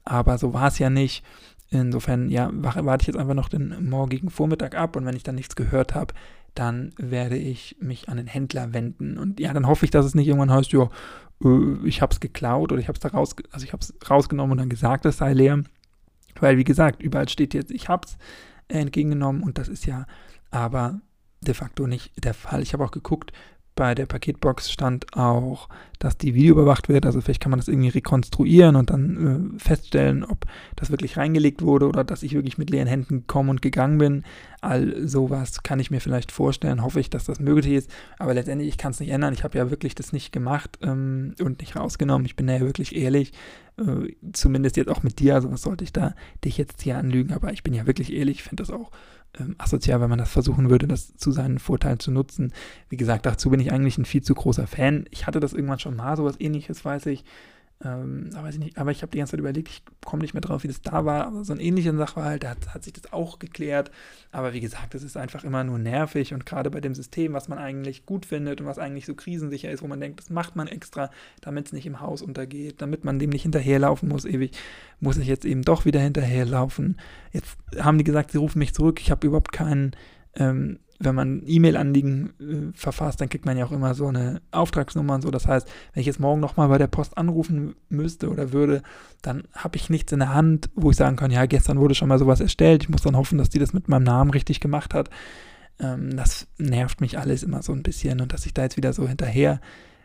Aber 0.05 0.39
so 0.39 0.55
war 0.55 0.69
es 0.69 0.79
ja 0.79 0.89
nicht. 0.89 1.23
Insofern, 1.71 2.31
ja, 2.31 2.51
warte 2.53 3.03
ich 3.03 3.07
jetzt 3.09 3.19
einfach 3.19 3.35
noch 3.35 3.49
den 3.49 3.89
morgigen 3.89 4.31
Vormittag 4.31 4.77
ab 4.77 4.97
und 4.97 5.05
wenn 5.05 5.17
ich 5.17 5.25
dann 5.25 5.35
nichts 5.35 5.57
gehört 5.57 5.95
habe, 5.95 6.15
dann 6.55 6.93
werde 6.97 7.37
ich 7.37 7.77
mich 7.81 8.09
an 8.09 8.17
den 8.17 8.27
Händler 8.27 8.73
wenden. 8.73 9.19
Und 9.19 9.41
ja, 9.41 9.53
dann 9.53 9.67
hoffe 9.67 9.85
ich, 9.85 9.91
dass 9.91 10.07
es 10.07 10.15
nicht 10.15 10.29
irgendwann 10.29 10.53
heißt, 10.53 10.73
ja, 10.73 10.89
äh, 11.45 11.87
ich 11.87 12.03
habe 12.03 12.13
es 12.13 12.21
geklaut 12.21 12.73
oder 12.73 12.81
ich 12.81 12.89
habe 12.89 12.99
es 12.99 13.15
raus, 13.15 13.37
also 13.51 13.65
ich 13.65 13.73
habe 13.73 13.83
es 13.83 13.95
rausgenommen 14.09 14.53
und 14.53 14.59
dann 14.59 14.69
gesagt, 14.69 15.05
es 15.07 15.19
sei 15.19 15.33
leer. 15.33 15.63
Weil, 16.41 16.57
wie 16.57 16.65
gesagt, 16.65 17.03
überall 17.03 17.29
steht 17.29 17.55
jetzt, 17.55 17.71
ich 17.71 17.89
habe 17.89 18.07
es 18.07 18.17
entgegengenommen 18.69 19.43
und 19.43 19.59
das 19.59 19.69
ist 19.69 19.87
ja 19.87 20.07
aber 20.51 21.01
de 21.41 21.55
facto 21.55 21.87
nicht 21.87 22.13
der 22.25 22.35
Fall. 22.35 22.63
Ich 22.63 22.73
habe 22.73 22.85
auch 22.85 22.91
geguckt, 22.91 23.33
bei 23.76 23.95
der 23.95 24.06
Paketbox 24.06 24.73
stand 24.73 25.16
auch, 25.16 25.68
dass 25.99 26.16
die 26.16 26.35
Video 26.35 26.54
überwacht 26.54 26.88
wird. 26.88 27.06
Also 27.06 27.21
vielleicht 27.21 27.42
kann 27.42 27.50
man 27.50 27.61
das 27.61 27.68
irgendwie 27.68 27.90
rekonstruieren 27.90 28.75
und 28.75 28.90
dann 28.90 29.54
äh, 29.56 29.59
feststellen, 29.62 30.25
ob 30.25 30.47
das 30.75 30.90
wirklich 30.90 31.16
reingelegt 31.16 31.62
wurde 31.62 31.87
oder 31.87 32.02
dass 32.02 32.23
ich 32.23 32.35
wirklich 32.35 32.59
mit 32.59 32.71
leeren 32.71 32.88
Händen 32.88 33.21
gekommen 33.21 33.50
und 33.50 33.62
gegangen 33.62 33.99
bin. 33.99 34.25
All 34.62 35.06
sowas 35.06 35.62
kann 35.62 35.78
ich 35.78 35.90
mir 35.90 36.00
vielleicht 36.00 36.33
vorstellen. 36.33 36.83
Hoffe 36.83 37.00
ich, 37.00 37.11
dass 37.11 37.26
das 37.26 37.38
möglich 37.38 37.75
ist. 37.75 37.90
Aber 38.18 38.35
letztendlich, 38.35 38.68
ich 38.68 38.78
kann 38.78 38.92
es 38.92 39.00
nicht 39.00 39.11
ändern. 39.11 39.35
Ich 39.35 39.45
habe 39.45 39.59
ja 39.59 39.71
wirklich 39.71 39.95
das 39.95 40.12
nicht 40.12 40.33
gemacht 40.33 40.78
ähm, 40.83 41.35
und 41.40 41.61
nicht 41.61 41.76
rausgenommen. 41.76 42.26
Ich 42.26 42.35
bin 42.35 42.47
da 42.47 42.54
ja 42.54 42.61
wirklich 42.61 42.97
ehrlich. 42.97 43.33
Äh, 43.78 44.14
zumindest 44.33 44.78
jetzt 44.78 44.88
auch 44.88 45.02
mit 45.02 45.18
dir. 45.18 45.35
Also 45.35 45.52
was 45.52 45.62
sollte 45.62 45.85
ich 45.85 45.92
da 45.92 46.14
dich 46.45 46.56
jetzt 46.56 46.83
hier 46.83 46.97
anlügen? 46.97 47.35
Aber 47.35 47.52
ich 47.52 47.62
bin 47.62 47.75
ja 47.75 47.87
wirklich 47.87 48.12
ehrlich. 48.12 48.38
Ich 48.38 48.42
finde 48.42 48.62
das 48.62 48.71
auch 48.71 48.90
ähm, 49.38 49.55
asozial, 49.59 50.00
wenn 50.00 50.11
man 50.11 50.19
das 50.19 50.31
versuchen 50.31 50.71
würde, 50.71 50.87
das 50.87 51.16
zu 51.16 51.31
seinen 51.31 51.59
Vorteilen 51.59 51.99
zu 51.99 52.11
nutzen. 52.11 52.52
Wie 52.88 52.97
gesagt, 52.97 53.26
dazu 53.26 53.50
bin 53.50 53.61
ich 53.61 53.73
eigentlich 53.73 53.99
ein 53.99 54.05
viel 54.05 54.23
zu 54.23 54.35
großer 54.35 54.66
Fan. 54.66 55.07
Ich 55.11 55.26
hatte 55.26 55.40
das 55.40 55.52
irgendwann 55.52 55.78
schon 55.78 55.97
mal, 55.97 56.16
sowas 56.16 56.37
ähnliches, 56.38 56.85
weiß 56.85 57.07
ich. 57.07 57.25
Ähm, 57.85 58.30
aber, 58.35 58.49
ich 58.49 58.59
nicht, 58.59 58.78
aber 58.78 58.90
ich 58.90 59.02
habe 59.02 59.12
die 59.12 59.18
ganze 59.18 59.33
Zeit 59.33 59.40
überlegt, 59.40 59.68
ich 59.68 59.83
komme 60.04 60.23
nicht 60.23 60.33
mehr 60.33 60.40
drauf, 60.40 60.62
wie 60.62 60.68
das 60.68 60.80
da 60.80 61.04
war. 61.04 61.26
Aber 61.26 61.45
so 61.45 61.52
ein 61.52 61.61
ähnlicher 61.61 61.95
Sachverhalt, 61.95 62.42
da 62.42 62.50
hat, 62.50 62.75
hat 62.75 62.85
sich 62.85 62.95
das 62.95 63.12
auch 63.12 63.38
geklärt. 63.38 63.90
Aber 64.33 64.54
wie 64.54 64.61
gesagt, 64.61 64.95
das 64.95 65.02
ist 65.02 65.16
einfach 65.16 65.45
immer 65.45 65.62
nur 65.62 65.78
nervig 65.78 66.33
und 66.33 66.47
gerade 66.47 66.71
bei 66.71 66.80
dem 66.80 66.95
System, 66.95 67.35
was 67.35 67.49
man 67.49 67.59
eigentlich 67.59 68.06
gut 68.06 68.25
findet 68.25 68.61
und 68.61 68.66
was 68.66 68.78
eigentlich 68.78 69.04
so 69.04 69.14
krisensicher 69.14 69.71
ist, 69.71 69.83
wo 69.83 69.88
man 69.88 70.00
denkt, 70.00 70.21
das 70.21 70.30
macht 70.30 70.56
man 70.56 70.68
extra, 70.68 71.11
damit 71.42 71.66
es 71.66 71.73
nicht 71.73 71.87
im 71.87 72.00
Haus 72.00 72.23
untergeht, 72.23 72.80
damit 72.80 73.04
man 73.04 73.18
dem 73.18 73.30
nicht 73.30 73.42
hinterherlaufen 73.42 74.09
muss, 74.09 74.25
ewig, 74.25 74.52
muss 75.00 75.18
ich 75.18 75.28
jetzt 75.28 75.45
eben 75.45 75.62
doch 75.62 75.85
wieder 75.85 76.00
hinterherlaufen. 76.00 76.99
Jetzt 77.33 77.59
haben 77.78 77.99
die 77.99 78.04
gesagt, 78.04 78.30
sie 78.30 78.38
rufen 78.38 78.59
mich 78.59 78.73
zurück, 78.73 79.00
ich 79.00 79.11
habe 79.11 79.26
überhaupt 79.26 79.52
keinen. 79.52 79.95
Ähm, 80.35 80.78
wenn 80.99 81.15
man 81.15 81.43
E-Mail-Anliegen 81.47 82.31
äh, 82.41 82.76
verfasst, 82.76 83.21
dann 83.21 83.29
kriegt 83.29 83.45
man 83.45 83.57
ja 83.57 83.67
auch 83.67 83.73
immer 83.73 83.95
so 83.95 84.07
eine 84.07 84.41
Auftragsnummer 84.50 85.15
und 85.15 85.23
so. 85.23 85.31
Das 85.31 85.47
heißt, 85.47 85.69
wenn 85.93 86.00
ich 86.00 86.07
jetzt 86.07 86.21
morgen 86.21 86.41
nochmal 86.41 86.69
bei 86.69 86.79
der 86.79 86.87
Post 86.87 87.19
anrufen 87.19 87.75
müsste 87.88 88.31
oder 88.31 88.53
würde, 88.53 88.83
dann 89.23 89.45
habe 89.55 89.76
ich 89.76 89.91
nichts 89.91 90.12
in 90.12 90.21
der 90.21 90.35
Hand, 90.35 90.71
wo 90.75 90.91
ich 90.91 90.97
sagen 90.97 91.17
kann, 91.17 91.31
ja, 91.31 91.47
gestern 91.47 91.79
wurde 91.79 91.95
schon 91.95 92.09
mal 92.09 92.19
sowas 92.19 92.41
erstellt. 92.41 92.85
Ich 92.85 92.88
muss 92.88 93.03
dann 93.03 93.17
hoffen, 93.17 93.38
dass 93.38 93.50
die 93.50 93.59
das 93.59 93.73
mit 93.73 93.88
meinem 93.88 94.05
Namen 94.05 94.31
richtig 94.31 94.61
gemacht 94.61 94.95
hat. 94.95 95.11
Ähm, 95.79 96.17
das 96.17 96.47
nervt 96.59 97.00
mich 97.00 97.19
alles 97.19 97.43
immer 97.43 97.62
so 97.62 97.73
ein 97.73 97.83
bisschen 97.83 98.21
und 98.21 98.33
dass 98.33 98.47
ich 98.47 98.55
da 98.55 98.62
jetzt 98.62 98.76
wieder 98.76 98.93
so 98.93 99.07
hinterher 99.07 99.61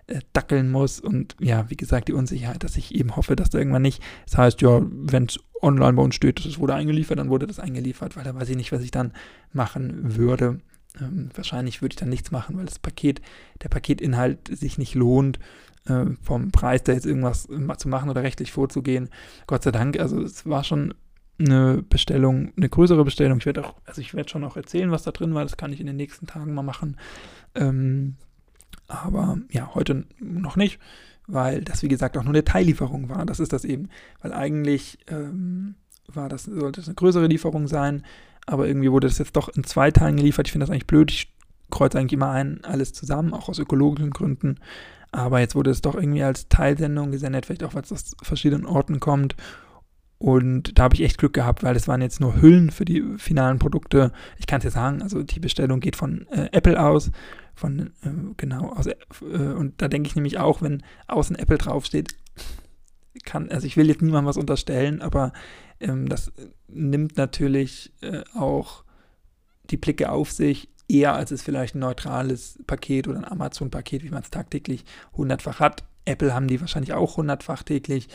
äh, 0.07 0.19
dackeln 0.33 0.69
muss 0.71 0.99
und 0.99 1.35
ja, 1.39 1.69
wie 1.69 1.77
gesagt, 1.77 2.07
die 2.07 2.13
Unsicherheit, 2.13 2.63
dass 2.63 2.75
ich 2.75 2.93
eben 2.95 3.15
hoffe, 3.15 3.35
dass 3.35 3.49
da 3.49 3.59
irgendwann 3.59 3.83
nicht, 3.83 4.01
das 4.25 4.37
heißt, 4.37 4.61
ja, 4.61 4.81
wenn 4.89 5.25
es 5.25 5.39
online 5.61 5.93
bei 5.93 6.01
uns 6.01 6.15
steht, 6.15 6.45
es 6.45 6.59
wurde 6.59 6.73
eingeliefert, 6.73 7.19
dann 7.19 7.29
wurde 7.29 7.47
das 7.47 7.59
eingeliefert, 7.59 8.17
weil 8.17 8.23
da 8.23 8.35
weiß 8.35 8.49
ich 8.49 8.57
nicht, 8.57 8.71
was 8.71 8.81
ich 8.81 8.91
dann 8.91 9.13
machen 9.53 10.17
würde. 10.17 10.59
Ähm, 10.99 11.29
wahrscheinlich 11.35 11.81
würde 11.81 11.93
ich 11.93 11.99
dann 11.99 12.09
nichts 12.09 12.31
machen, 12.31 12.57
weil 12.57 12.65
das 12.65 12.79
Paket, 12.79 13.21
der 13.61 13.69
Paketinhalt 13.69 14.49
sich 14.49 14.77
nicht 14.77 14.95
lohnt, 14.95 15.39
äh, 15.85 16.05
vom 16.21 16.51
Preis 16.51 16.83
da 16.83 16.93
jetzt 16.93 17.05
irgendwas 17.05 17.47
zu 17.77 17.89
machen 17.89 18.09
oder 18.09 18.23
rechtlich 18.23 18.51
vorzugehen. 18.51 19.09
Gott 19.47 19.63
sei 19.63 19.71
Dank, 19.71 19.99
also 19.99 20.21
es 20.21 20.45
war 20.45 20.63
schon 20.63 20.93
eine 21.39 21.81
Bestellung, 21.81 22.53
eine 22.55 22.69
größere 22.69 23.03
Bestellung. 23.03 23.39
Ich 23.39 23.45
werde 23.45 23.65
auch, 23.65 23.75
also 23.85 24.01
ich 24.01 24.13
werde 24.13 24.29
schon 24.29 24.43
auch 24.43 24.57
erzählen, 24.57 24.91
was 24.91 25.03
da 25.03 25.11
drin 25.11 25.33
war. 25.33 25.43
Das 25.43 25.57
kann 25.57 25.73
ich 25.73 25.79
in 25.79 25.87
den 25.87 25.95
nächsten 25.95 26.27
Tagen 26.27 26.53
mal 26.53 26.61
machen. 26.61 26.97
Ähm, 27.55 28.17
aber 28.87 29.39
ja, 29.49 29.73
heute 29.73 30.05
noch 30.19 30.55
nicht, 30.55 30.79
weil 31.27 31.61
das 31.61 31.81
wie 31.83 31.87
gesagt 31.87 32.17
auch 32.17 32.23
nur 32.23 32.33
eine 32.33 32.43
Teillieferung 32.43 33.09
war. 33.09 33.25
Das 33.25 33.39
ist 33.39 33.53
das 33.53 33.65
eben, 33.65 33.89
weil 34.21 34.33
eigentlich 34.33 34.99
ähm, 35.07 35.75
war 36.07 36.29
das 36.29 36.43
sollte 36.43 36.81
es 36.81 36.87
eine 36.87 36.95
größere 36.95 37.27
Lieferung 37.27 37.67
sein 37.67 38.03
aber 38.51 38.67
irgendwie 38.67 38.91
wurde 38.91 39.07
das 39.07 39.17
jetzt 39.17 39.35
doch 39.37 39.47
in 39.49 39.63
zwei 39.63 39.91
Teilen 39.91 40.17
geliefert. 40.17 40.47
Ich 40.47 40.51
finde 40.51 40.65
das 40.65 40.71
eigentlich 40.71 40.87
blöd. 40.87 41.09
Ich 41.09 41.33
kreuze 41.69 41.97
eigentlich 41.97 42.13
immer 42.13 42.31
ein, 42.31 42.59
alles 42.63 42.91
zusammen, 42.91 43.33
auch 43.33 43.47
aus 43.47 43.59
ökologischen 43.59 44.11
Gründen. 44.11 44.59
Aber 45.11 45.39
jetzt 45.39 45.55
wurde 45.55 45.71
es 45.71 45.81
doch 45.81 45.95
irgendwie 45.95 46.23
als 46.23 46.49
Teilsendung 46.49 47.11
gesendet, 47.11 47.45
vielleicht 47.45 47.63
auch, 47.63 47.73
weil 47.73 47.83
es 47.83 47.91
aus 47.93 48.15
verschiedenen 48.21 48.65
Orten 48.65 48.99
kommt. 48.99 49.35
Und 50.17 50.77
da 50.77 50.83
habe 50.83 50.95
ich 50.95 51.01
echt 51.01 51.17
Glück 51.17 51.33
gehabt, 51.33 51.63
weil 51.63 51.75
es 51.75 51.87
waren 51.87 52.01
jetzt 52.01 52.19
nur 52.19 52.41
Hüllen 52.41 52.71
für 52.71 52.85
die 52.85 53.03
finalen 53.17 53.57
Produkte. 53.57 54.11
Ich 54.37 54.47
kann 54.47 54.59
es 54.59 54.65
ja 54.65 54.71
sagen, 54.71 55.01
also 55.01 55.23
die 55.23 55.39
Bestellung 55.39 55.79
geht 55.79 55.95
von 55.95 56.27
äh, 56.27 56.49
Apple 56.51 56.79
aus, 56.79 57.09
von 57.55 57.87
äh, 58.03 58.09
genau 58.37 58.73
aus 58.73 58.85
äh, 58.85 58.97
und 59.21 59.81
da 59.81 59.87
denke 59.87 60.07
ich 60.07 60.15
nämlich 60.15 60.37
auch, 60.37 60.61
wenn 60.61 60.83
außen 61.07 61.37
Apple 61.37 61.57
draufsteht, 61.57 62.15
kann, 63.25 63.49
also 63.49 63.67
ich 63.67 63.77
will 63.77 63.87
jetzt 63.87 64.01
niemandem 64.01 64.27
was 64.27 64.37
unterstellen, 64.37 65.01
aber 65.01 65.33
ähm, 65.79 66.07
das 66.07 66.31
nimmt 66.67 67.17
natürlich 67.17 67.93
äh, 68.01 68.23
auch 68.33 68.83
die 69.69 69.77
Blicke 69.77 70.11
auf 70.11 70.31
sich, 70.31 70.69
eher 70.87 71.15
als 71.15 71.31
es 71.31 71.41
vielleicht 71.41 71.75
ein 71.75 71.79
neutrales 71.79 72.59
Paket 72.67 73.07
oder 73.07 73.19
ein 73.19 73.31
Amazon-Paket, 73.31 74.03
wie 74.03 74.09
man 74.09 74.23
es 74.23 74.29
tagtäglich 74.29 74.83
hundertfach 75.13 75.59
hat. 75.59 75.83
Apple 76.05 76.33
haben 76.33 76.47
die 76.47 76.59
wahrscheinlich 76.59 76.93
auch 76.93 77.17
hundertfach 77.17 77.63
täglich, 77.63 78.09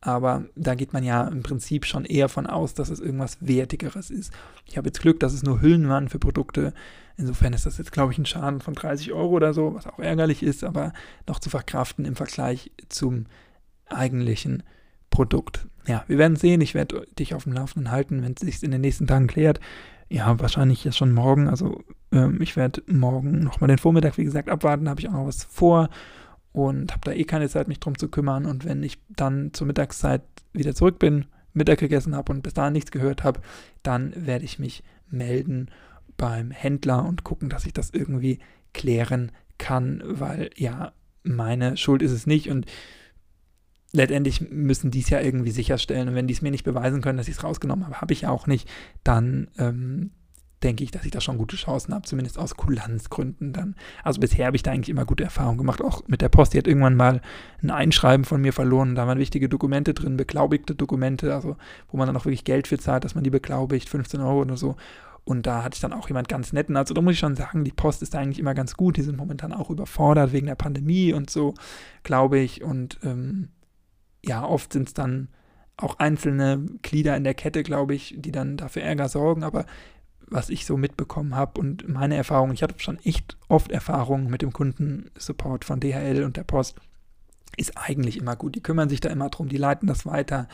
aber 0.00 0.44
da 0.54 0.74
geht 0.74 0.92
man 0.92 1.02
ja 1.02 1.26
im 1.26 1.42
Prinzip 1.42 1.84
schon 1.84 2.04
eher 2.04 2.28
von 2.28 2.46
aus, 2.46 2.74
dass 2.74 2.88
es 2.88 3.00
irgendwas 3.00 3.38
Wertigeres 3.40 4.10
ist. 4.10 4.32
Ich 4.64 4.78
habe 4.78 4.88
jetzt 4.88 5.00
Glück, 5.00 5.18
dass 5.18 5.32
es 5.32 5.42
nur 5.42 5.60
Hüllen 5.60 5.88
waren 5.88 6.08
für 6.08 6.20
Produkte. 6.20 6.72
Insofern 7.16 7.52
ist 7.52 7.66
das 7.66 7.78
jetzt, 7.78 7.92
glaube 7.92 8.12
ich, 8.12 8.18
ein 8.18 8.26
Schaden 8.26 8.60
von 8.60 8.74
30 8.74 9.12
Euro 9.12 9.30
oder 9.30 9.54
so, 9.54 9.74
was 9.74 9.86
auch 9.86 9.98
ärgerlich 9.98 10.42
ist, 10.42 10.62
aber 10.62 10.92
noch 11.26 11.40
zu 11.40 11.50
verkraften 11.50 12.04
im 12.04 12.14
Vergleich 12.14 12.70
zum 12.88 13.26
eigentlichen 13.88 14.62
Produkt. 15.10 15.66
Ja, 15.86 16.04
wir 16.08 16.18
werden 16.18 16.36
sehen. 16.36 16.60
Ich 16.60 16.74
werde 16.74 17.06
dich 17.18 17.34
auf 17.34 17.44
dem 17.44 17.52
Laufenden 17.52 17.90
halten, 17.90 18.22
wenn 18.22 18.34
es 18.34 18.40
sich 18.40 18.62
in 18.62 18.70
den 18.70 18.80
nächsten 18.80 19.06
Tagen 19.06 19.26
klärt. 19.26 19.60
Ja, 20.08 20.38
wahrscheinlich 20.38 20.84
jetzt 20.84 20.96
schon 20.96 21.12
morgen. 21.12 21.48
Also 21.48 21.82
ähm, 22.12 22.40
ich 22.40 22.56
werde 22.56 22.82
morgen 22.86 23.40
nochmal 23.40 23.68
den 23.68 23.78
Vormittag, 23.78 24.18
wie 24.18 24.24
gesagt, 24.24 24.48
abwarten. 24.48 24.84
Da 24.84 24.90
habe 24.90 25.00
ich 25.00 25.08
auch 25.08 25.12
noch 25.12 25.26
was 25.26 25.44
vor 25.44 25.88
und 26.52 26.92
habe 26.92 27.02
da 27.04 27.12
eh 27.12 27.24
keine 27.24 27.48
Zeit, 27.48 27.68
mich 27.68 27.80
drum 27.80 27.98
zu 27.98 28.08
kümmern. 28.08 28.46
Und 28.46 28.64
wenn 28.64 28.82
ich 28.82 28.98
dann 29.08 29.52
zur 29.52 29.66
Mittagszeit 29.66 30.22
wieder 30.52 30.74
zurück 30.74 30.98
bin, 30.98 31.26
Mittag 31.52 31.78
gegessen 31.78 32.14
habe 32.14 32.32
und 32.32 32.42
bis 32.42 32.54
dahin 32.54 32.72
nichts 32.72 32.90
gehört 32.90 33.24
habe, 33.24 33.40
dann 33.82 34.12
werde 34.14 34.44
ich 34.44 34.58
mich 34.58 34.82
melden 35.10 35.70
beim 36.16 36.50
Händler 36.50 37.04
und 37.04 37.24
gucken, 37.24 37.48
dass 37.48 37.66
ich 37.66 37.72
das 37.72 37.90
irgendwie 37.90 38.38
klären 38.72 39.32
kann, 39.58 40.02
weil 40.04 40.50
ja, 40.56 40.92
meine 41.22 41.76
Schuld 41.76 42.02
ist 42.02 42.12
es 42.12 42.26
nicht 42.26 42.50
und 42.50 42.66
letztendlich 43.92 44.40
müssen 44.50 44.90
die 44.90 45.00
es 45.00 45.10
ja 45.10 45.20
irgendwie 45.20 45.50
sicherstellen. 45.50 46.08
Und 46.08 46.14
wenn 46.14 46.26
die 46.26 46.34
es 46.34 46.42
mir 46.42 46.50
nicht 46.50 46.64
beweisen 46.64 47.02
können, 47.02 47.18
dass 47.18 47.28
ich 47.28 47.36
es 47.36 47.44
rausgenommen 47.44 47.86
habe, 47.86 48.00
habe 48.00 48.12
ich 48.12 48.22
ja 48.22 48.30
auch 48.30 48.46
nicht, 48.46 48.68
dann 49.04 49.48
ähm, 49.58 50.10
denke 50.62 50.84
ich, 50.84 50.90
dass 50.90 51.04
ich 51.04 51.10
da 51.10 51.20
schon 51.20 51.38
gute 51.38 51.56
Chancen 51.56 51.94
habe, 51.94 52.06
zumindest 52.06 52.38
aus 52.38 52.56
Kulanzgründen 52.56 53.52
dann. 53.52 53.76
Also 54.02 54.20
bisher 54.20 54.46
habe 54.46 54.56
ich 54.56 54.62
da 54.62 54.72
eigentlich 54.72 54.88
immer 54.88 55.04
gute 55.04 55.24
Erfahrungen 55.24 55.58
gemacht, 55.58 55.82
auch 55.82 56.02
mit 56.08 56.22
der 56.22 56.28
Post. 56.28 56.54
Die 56.54 56.58
hat 56.58 56.66
irgendwann 56.66 56.96
mal 56.96 57.20
ein 57.62 57.70
Einschreiben 57.70 58.24
von 58.24 58.40
mir 58.40 58.52
verloren. 58.52 58.94
Da 58.94 59.06
waren 59.06 59.18
wichtige 59.18 59.48
Dokumente 59.48 59.94
drin, 59.94 60.16
beglaubigte 60.16 60.74
Dokumente, 60.74 61.34
also 61.34 61.56
wo 61.88 61.96
man 61.96 62.06
dann 62.06 62.16
auch 62.16 62.24
wirklich 62.24 62.44
Geld 62.44 62.68
für 62.68 62.78
zahlt, 62.78 63.04
dass 63.04 63.14
man 63.14 63.24
die 63.24 63.30
beglaubigt, 63.30 63.88
15 63.88 64.20
Euro 64.20 64.40
oder 64.40 64.56
so. 64.56 64.76
Und 65.24 65.44
da 65.46 65.64
hatte 65.64 65.74
ich 65.74 65.80
dann 65.80 65.92
auch 65.92 66.08
jemand 66.08 66.28
ganz 66.28 66.52
netten. 66.52 66.76
Also 66.76 66.94
da 66.94 67.00
muss 67.00 67.14
ich 67.14 67.18
schon 67.18 67.34
sagen, 67.34 67.64
die 67.64 67.72
Post 67.72 68.00
ist 68.00 68.14
eigentlich 68.14 68.38
immer 68.38 68.54
ganz 68.54 68.76
gut. 68.76 68.96
Die 68.96 69.02
sind 69.02 69.16
momentan 69.18 69.52
auch 69.52 69.70
überfordert 69.70 70.32
wegen 70.32 70.46
der 70.46 70.54
Pandemie 70.54 71.12
und 71.12 71.30
so, 71.30 71.54
glaube 72.04 72.38
ich. 72.38 72.62
Und 72.62 72.98
ähm, 73.02 73.48
ja, 74.26 74.44
oft 74.44 74.72
sind 74.72 74.88
es 74.88 74.94
dann 74.94 75.28
auch 75.76 75.98
einzelne 75.98 76.64
Glieder 76.82 77.16
in 77.16 77.24
der 77.24 77.34
Kette, 77.34 77.62
glaube 77.62 77.94
ich, 77.94 78.14
die 78.16 78.32
dann 78.32 78.56
dafür 78.56 78.82
Ärger 78.82 79.08
sorgen. 79.08 79.42
Aber 79.42 79.66
was 80.28 80.50
ich 80.50 80.66
so 80.66 80.76
mitbekommen 80.76 81.34
habe 81.34 81.60
und 81.60 81.88
meine 81.88 82.16
Erfahrung, 82.16 82.52
ich 82.52 82.62
hatte 82.62 82.78
schon 82.78 82.98
echt 83.04 83.36
oft 83.48 83.70
Erfahrungen 83.70 84.28
mit 84.28 84.42
dem 84.42 84.52
Kundensupport 84.52 85.64
von 85.64 85.80
DHL 85.80 86.24
und 86.24 86.36
der 86.36 86.44
Post, 86.44 86.80
ist 87.56 87.76
eigentlich 87.76 88.18
immer 88.18 88.36
gut. 88.36 88.54
Die 88.54 88.62
kümmern 88.62 88.88
sich 88.88 89.00
da 89.00 89.08
immer 89.08 89.30
drum, 89.30 89.48
die 89.48 89.56
leiten 89.56 89.86
das 89.86 90.04
weiter, 90.04 90.48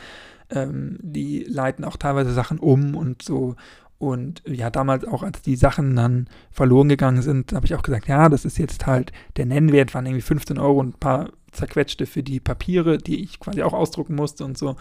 ähm, 0.49 0.97
die 1.01 1.43
leiten 1.43 1.83
auch 1.83 1.97
teilweise 1.97 2.33
Sachen 2.33 2.59
um 2.59 2.95
und 2.95 3.21
so. 3.21 3.55
Und 3.97 4.43
ja, 4.45 4.69
damals 4.69 5.05
auch, 5.05 5.23
als 5.23 5.41
die 5.41 5.55
Sachen 5.55 5.95
dann 5.95 6.27
verloren 6.51 6.89
gegangen 6.89 7.21
sind, 7.21 7.53
habe 7.53 7.65
ich 7.65 7.75
auch 7.75 7.83
gesagt, 7.83 8.07
ja, 8.07 8.29
das 8.29 8.45
ist 8.45 8.57
jetzt 8.57 8.85
halt, 8.85 9.11
der 9.37 9.45
Nennwert 9.45 9.93
waren 9.93 10.05
irgendwie 10.05 10.21
15 10.21 10.57
Euro 10.57 10.79
und 10.79 10.95
ein 10.95 10.99
paar 10.99 11.29
zerquetschte 11.53 12.05
für 12.05 12.23
die 12.23 12.39
Papiere, 12.39 12.97
die 12.97 13.23
ich 13.23 13.39
quasi 13.39 13.63
auch 13.63 13.73
ausdrucken 13.73 14.15
musste 14.15 14.45
und 14.45 14.57
so. 14.57 14.75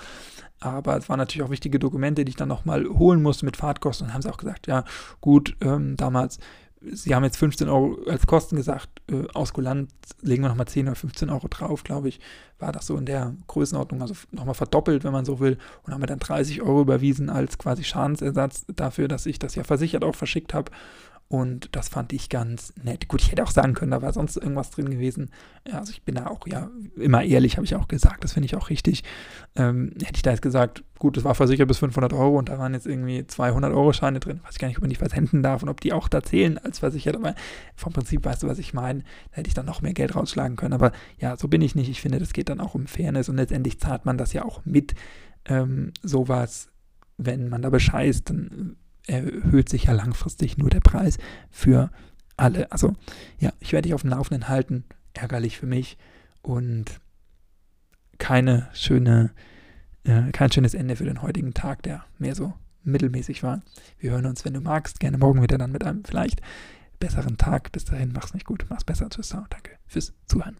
Aber 0.60 0.96
es 0.96 1.08
waren 1.08 1.18
natürlich 1.18 1.44
auch 1.44 1.50
wichtige 1.50 1.78
Dokumente, 1.78 2.24
die 2.24 2.30
ich 2.30 2.36
dann 2.36 2.48
nochmal 2.48 2.86
holen 2.86 3.22
musste 3.22 3.44
mit 3.44 3.56
Fahrtkosten. 3.56 4.06
Und 4.06 4.14
haben 4.14 4.22
sie 4.22 4.32
auch 4.32 4.36
gesagt, 4.36 4.66
ja, 4.66 4.84
gut, 5.20 5.56
ähm, 5.60 5.96
damals, 5.96 6.38
sie 6.80 7.14
haben 7.14 7.24
jetzt 7.24 7.36
15 7.36 7.68
Euro 7.68 7.98
als 8.08 8.26
Kosten 8.26 8.56
gesagt, 8.56 8.88
äh, 9.10 9.24
aus 9.34 9.52
Kulant 9.52 9.90
legen 10.20 10.42
wir 10.42 10.48
nochmal 10.48 10.68
10 10.68 10.86
oder 10.86 10.96
15 10.96 11.30
Euro 11.30 11.48
drauf, 11.48 11.82
glaube 11.84 12.08
ich, 12.08 12.20
war 12.58 12.70
das 12.70 12.86
so 12.86 12.96
in 12.96 13.06
der 13.06 13.34
Größenordnung, 13.48 14.02
also 14.02 14.14
nochmal 14.30 14.54
verdoppelt, 14.54 15.02
wenn 15.02 15.12
man 15.12 15.24
so 15.24 15.40
will. 15.40 15.58
Und 15.82 15.92
haben 15.92 16.00
mir 16.00 16.06
dann 16.06 16.20
30 16.20 16.62
Euro 16.62 16.82
überwiesen 16.82 17.28
als 17.28 17.58
quasi 17.58 17.82
Schadensersatz 17.82 18.64
dafür, 18.74 19.08
dass 19.08 19.26
ich 19.26 19.38
das 19.38 19.56
ja 19.56 19.64
versichert 19.64 20.04
auch 20.04 20.14
verschickt 20.14 20.54
habe. 20.54 20.70
Und 21.32 21.74
das 21.74 21.88
fand 21.88 22.12
ich 22.12 22.28
ganz 22.28 22.74
nett. 22.82 23.08
Gut, 23.08 23.22
ich 23.22 23.32
hätte 23.32 23.42
auch 23.42 23.50
sagen 23.50 23.72
können, 23.72 23.92
da 23.92 24.02
war 24.02 24.12
sonst 24.12 24.36
irgendwas 24.36 24.70
drin 24.70 24.90
gewesen. 24.90 25.30
Also 25.72 25.90
ich 25.90 26.02
bin 26.02 26.16
da 26.16 26.26
auch 26.26 26.46
ja 26.46 26.68
immer 26.94 27.24
ehrlich, 27.24 27.56
habe 27.56 27.64
ich 27.64 27.74
auch 27.74 27.88
gesagt. 27.88 28.22
Das 28.22 28.34
finde 28.34 28.44
ich 28.44 28.54
auch 28.54 28.68
richtig. 28.68 29.02
Ähm, 29.56 29.94
hätte 30.02 30.16
ich 30.16 30.20
da 30.20 30.32
jetzt 30.32 30.42
gesagt, 30.42 30.84
gut, 30.98 31.16
das 31.16 31.24
war 31.24 31.34
versichert 31.34 31.68
bis 31.68 31.78
500 31.78 32.12
Euro 32.12 32.38
und 32.38 32.50
da 32.50 32.58
waren 32.58 32.74
jetzt 32.74 32.86
irgendwie 32.86 33.26
200 33.26 33.72
Euro 33.72 33.94
Scheine 33.94 34.20
drin. 34.20 34.40
Weiß 34.44 34.52
ich 34.52 34.58
gar 34.58 34.68
nicht, 34.68 34.76
ob 34.76 34.82
man 34.82 34.90
die 34.90 34.96
versenden 34.96 35.42
darf 35.42 35.62
und 35.62 35.70
ob 35.70 35.80
die 35.80 35.94
auch 35.94 36.08
da 36.08 36.22
zählen 36.22 36.58
als 36.58 36.80
versichert. 36.80 37.16
Aber 37.16 37.34
vom 37.76 37.94
Prinzip 37.94 38.26
weißt 38.26 38.42
du, 38.42 38.48
was 38.48 38.58
ich 38.58 38.74
meine. 38.74 39.00
Da 39.30 39.36
hätte 39.38 39.48
ich 39.48 39.54
dann 39.54 39.64
noch 39.64 39.80
mehr 39.80 39.94
Geld 39.94 40.14
rausschlagen 40.14 40.56
können. 40.56 40.74
Aber 40.74 40.92
ja, 41.18 41.38
so 41.38 41.48
bin 41.48 41.62
ich 41.62 41.74
nicht. 41.74 41.88
Ich 41.88 42.02
finde, 42.02 42.18
das 42.18 42.34
geht 42.34 42.50
dann 42.50 42.60
auch 42.60 42.74
um 42.74 42.86
Fairness 42.86 43.30
und 43.30 43.36
letztendlich 43.36 43.80
zahlt 43.80 44.04
man 44.04 44.18
das 44.18 44.34
ja 44.34 44.44
auch 44.44 44.66
mit. 44.66 44.94
Ähm, 45.46 45.92
sowas, 46.02 46.68
wenn 47.16 47.48
man 47.48 47.62
da 47.62 47.70
bescheißt, 47.70 48.28
dann 48.28 48.76
erhöht 49.06 49.68
sich 49.68 49.84
ja 49.84 49.92
langfristig 49.92 50.58
nur 50.58 50.70
der 50.70 50.80
Preis 50.80 51.18
für 51.50 51.90
alle. 52.36 52.70
Also 52.72 52.94
ja, 53.38 53.52
ich 53.60 53.72
werde 53.72 53.86
dich 53.86 53.94
auf 53.94 54.02
dem 54.02 54.10
Laufenden 54.10 54.48
halten. 54.48 54.84
Ärgerlich 55.14 55.58
für 55.58 55.66
mich 55.66 55.98
und 56.40 57.00
keine 58.18 58.68
schöne, 58.72 59.30
äh, 60.04 60.30
kein 60.32 60.50
schönes 60.50 60.74
Ende 60.74 60.96
für 60.96 61.04
den 61.04 61.22
heutigen 61.22 61.54
Tag, 61.54 61.82
der 61.82 62.04
mehr 62.18 62.34
so 62.34 62.54
mittelmäßig 62.84 63.42
war. 63.42 63.62
Wir 63.98 64.12
hören 64.12 64.26
uns, 64.26 64.44
wenn 64.44 64.54
du 64.54 64.60
magst, 64.60 65.00
gerne 65.00 65.18
morgen 65.18 65.42
wieder 65.42 65.58
dann 65.58 65.72
mit 65.72 65.84
einem 65.84 66.04
vielleicht 66.04 66.40
besseren 66.98 67.36
Tag. 67.36 67.72
Bis 67.72 67.84
dahin, 67.84 68.12
mach's 68.12 68.34
nicht 68.34 68.46
gut, 68.46 68.64
mach's 68.68 68.84
besser. 68.84 69.08
Tschüss, 69.08 69.28
danke 69.28 69.72
fürs 69.86 70.14
Zuhören. 70.26 70.56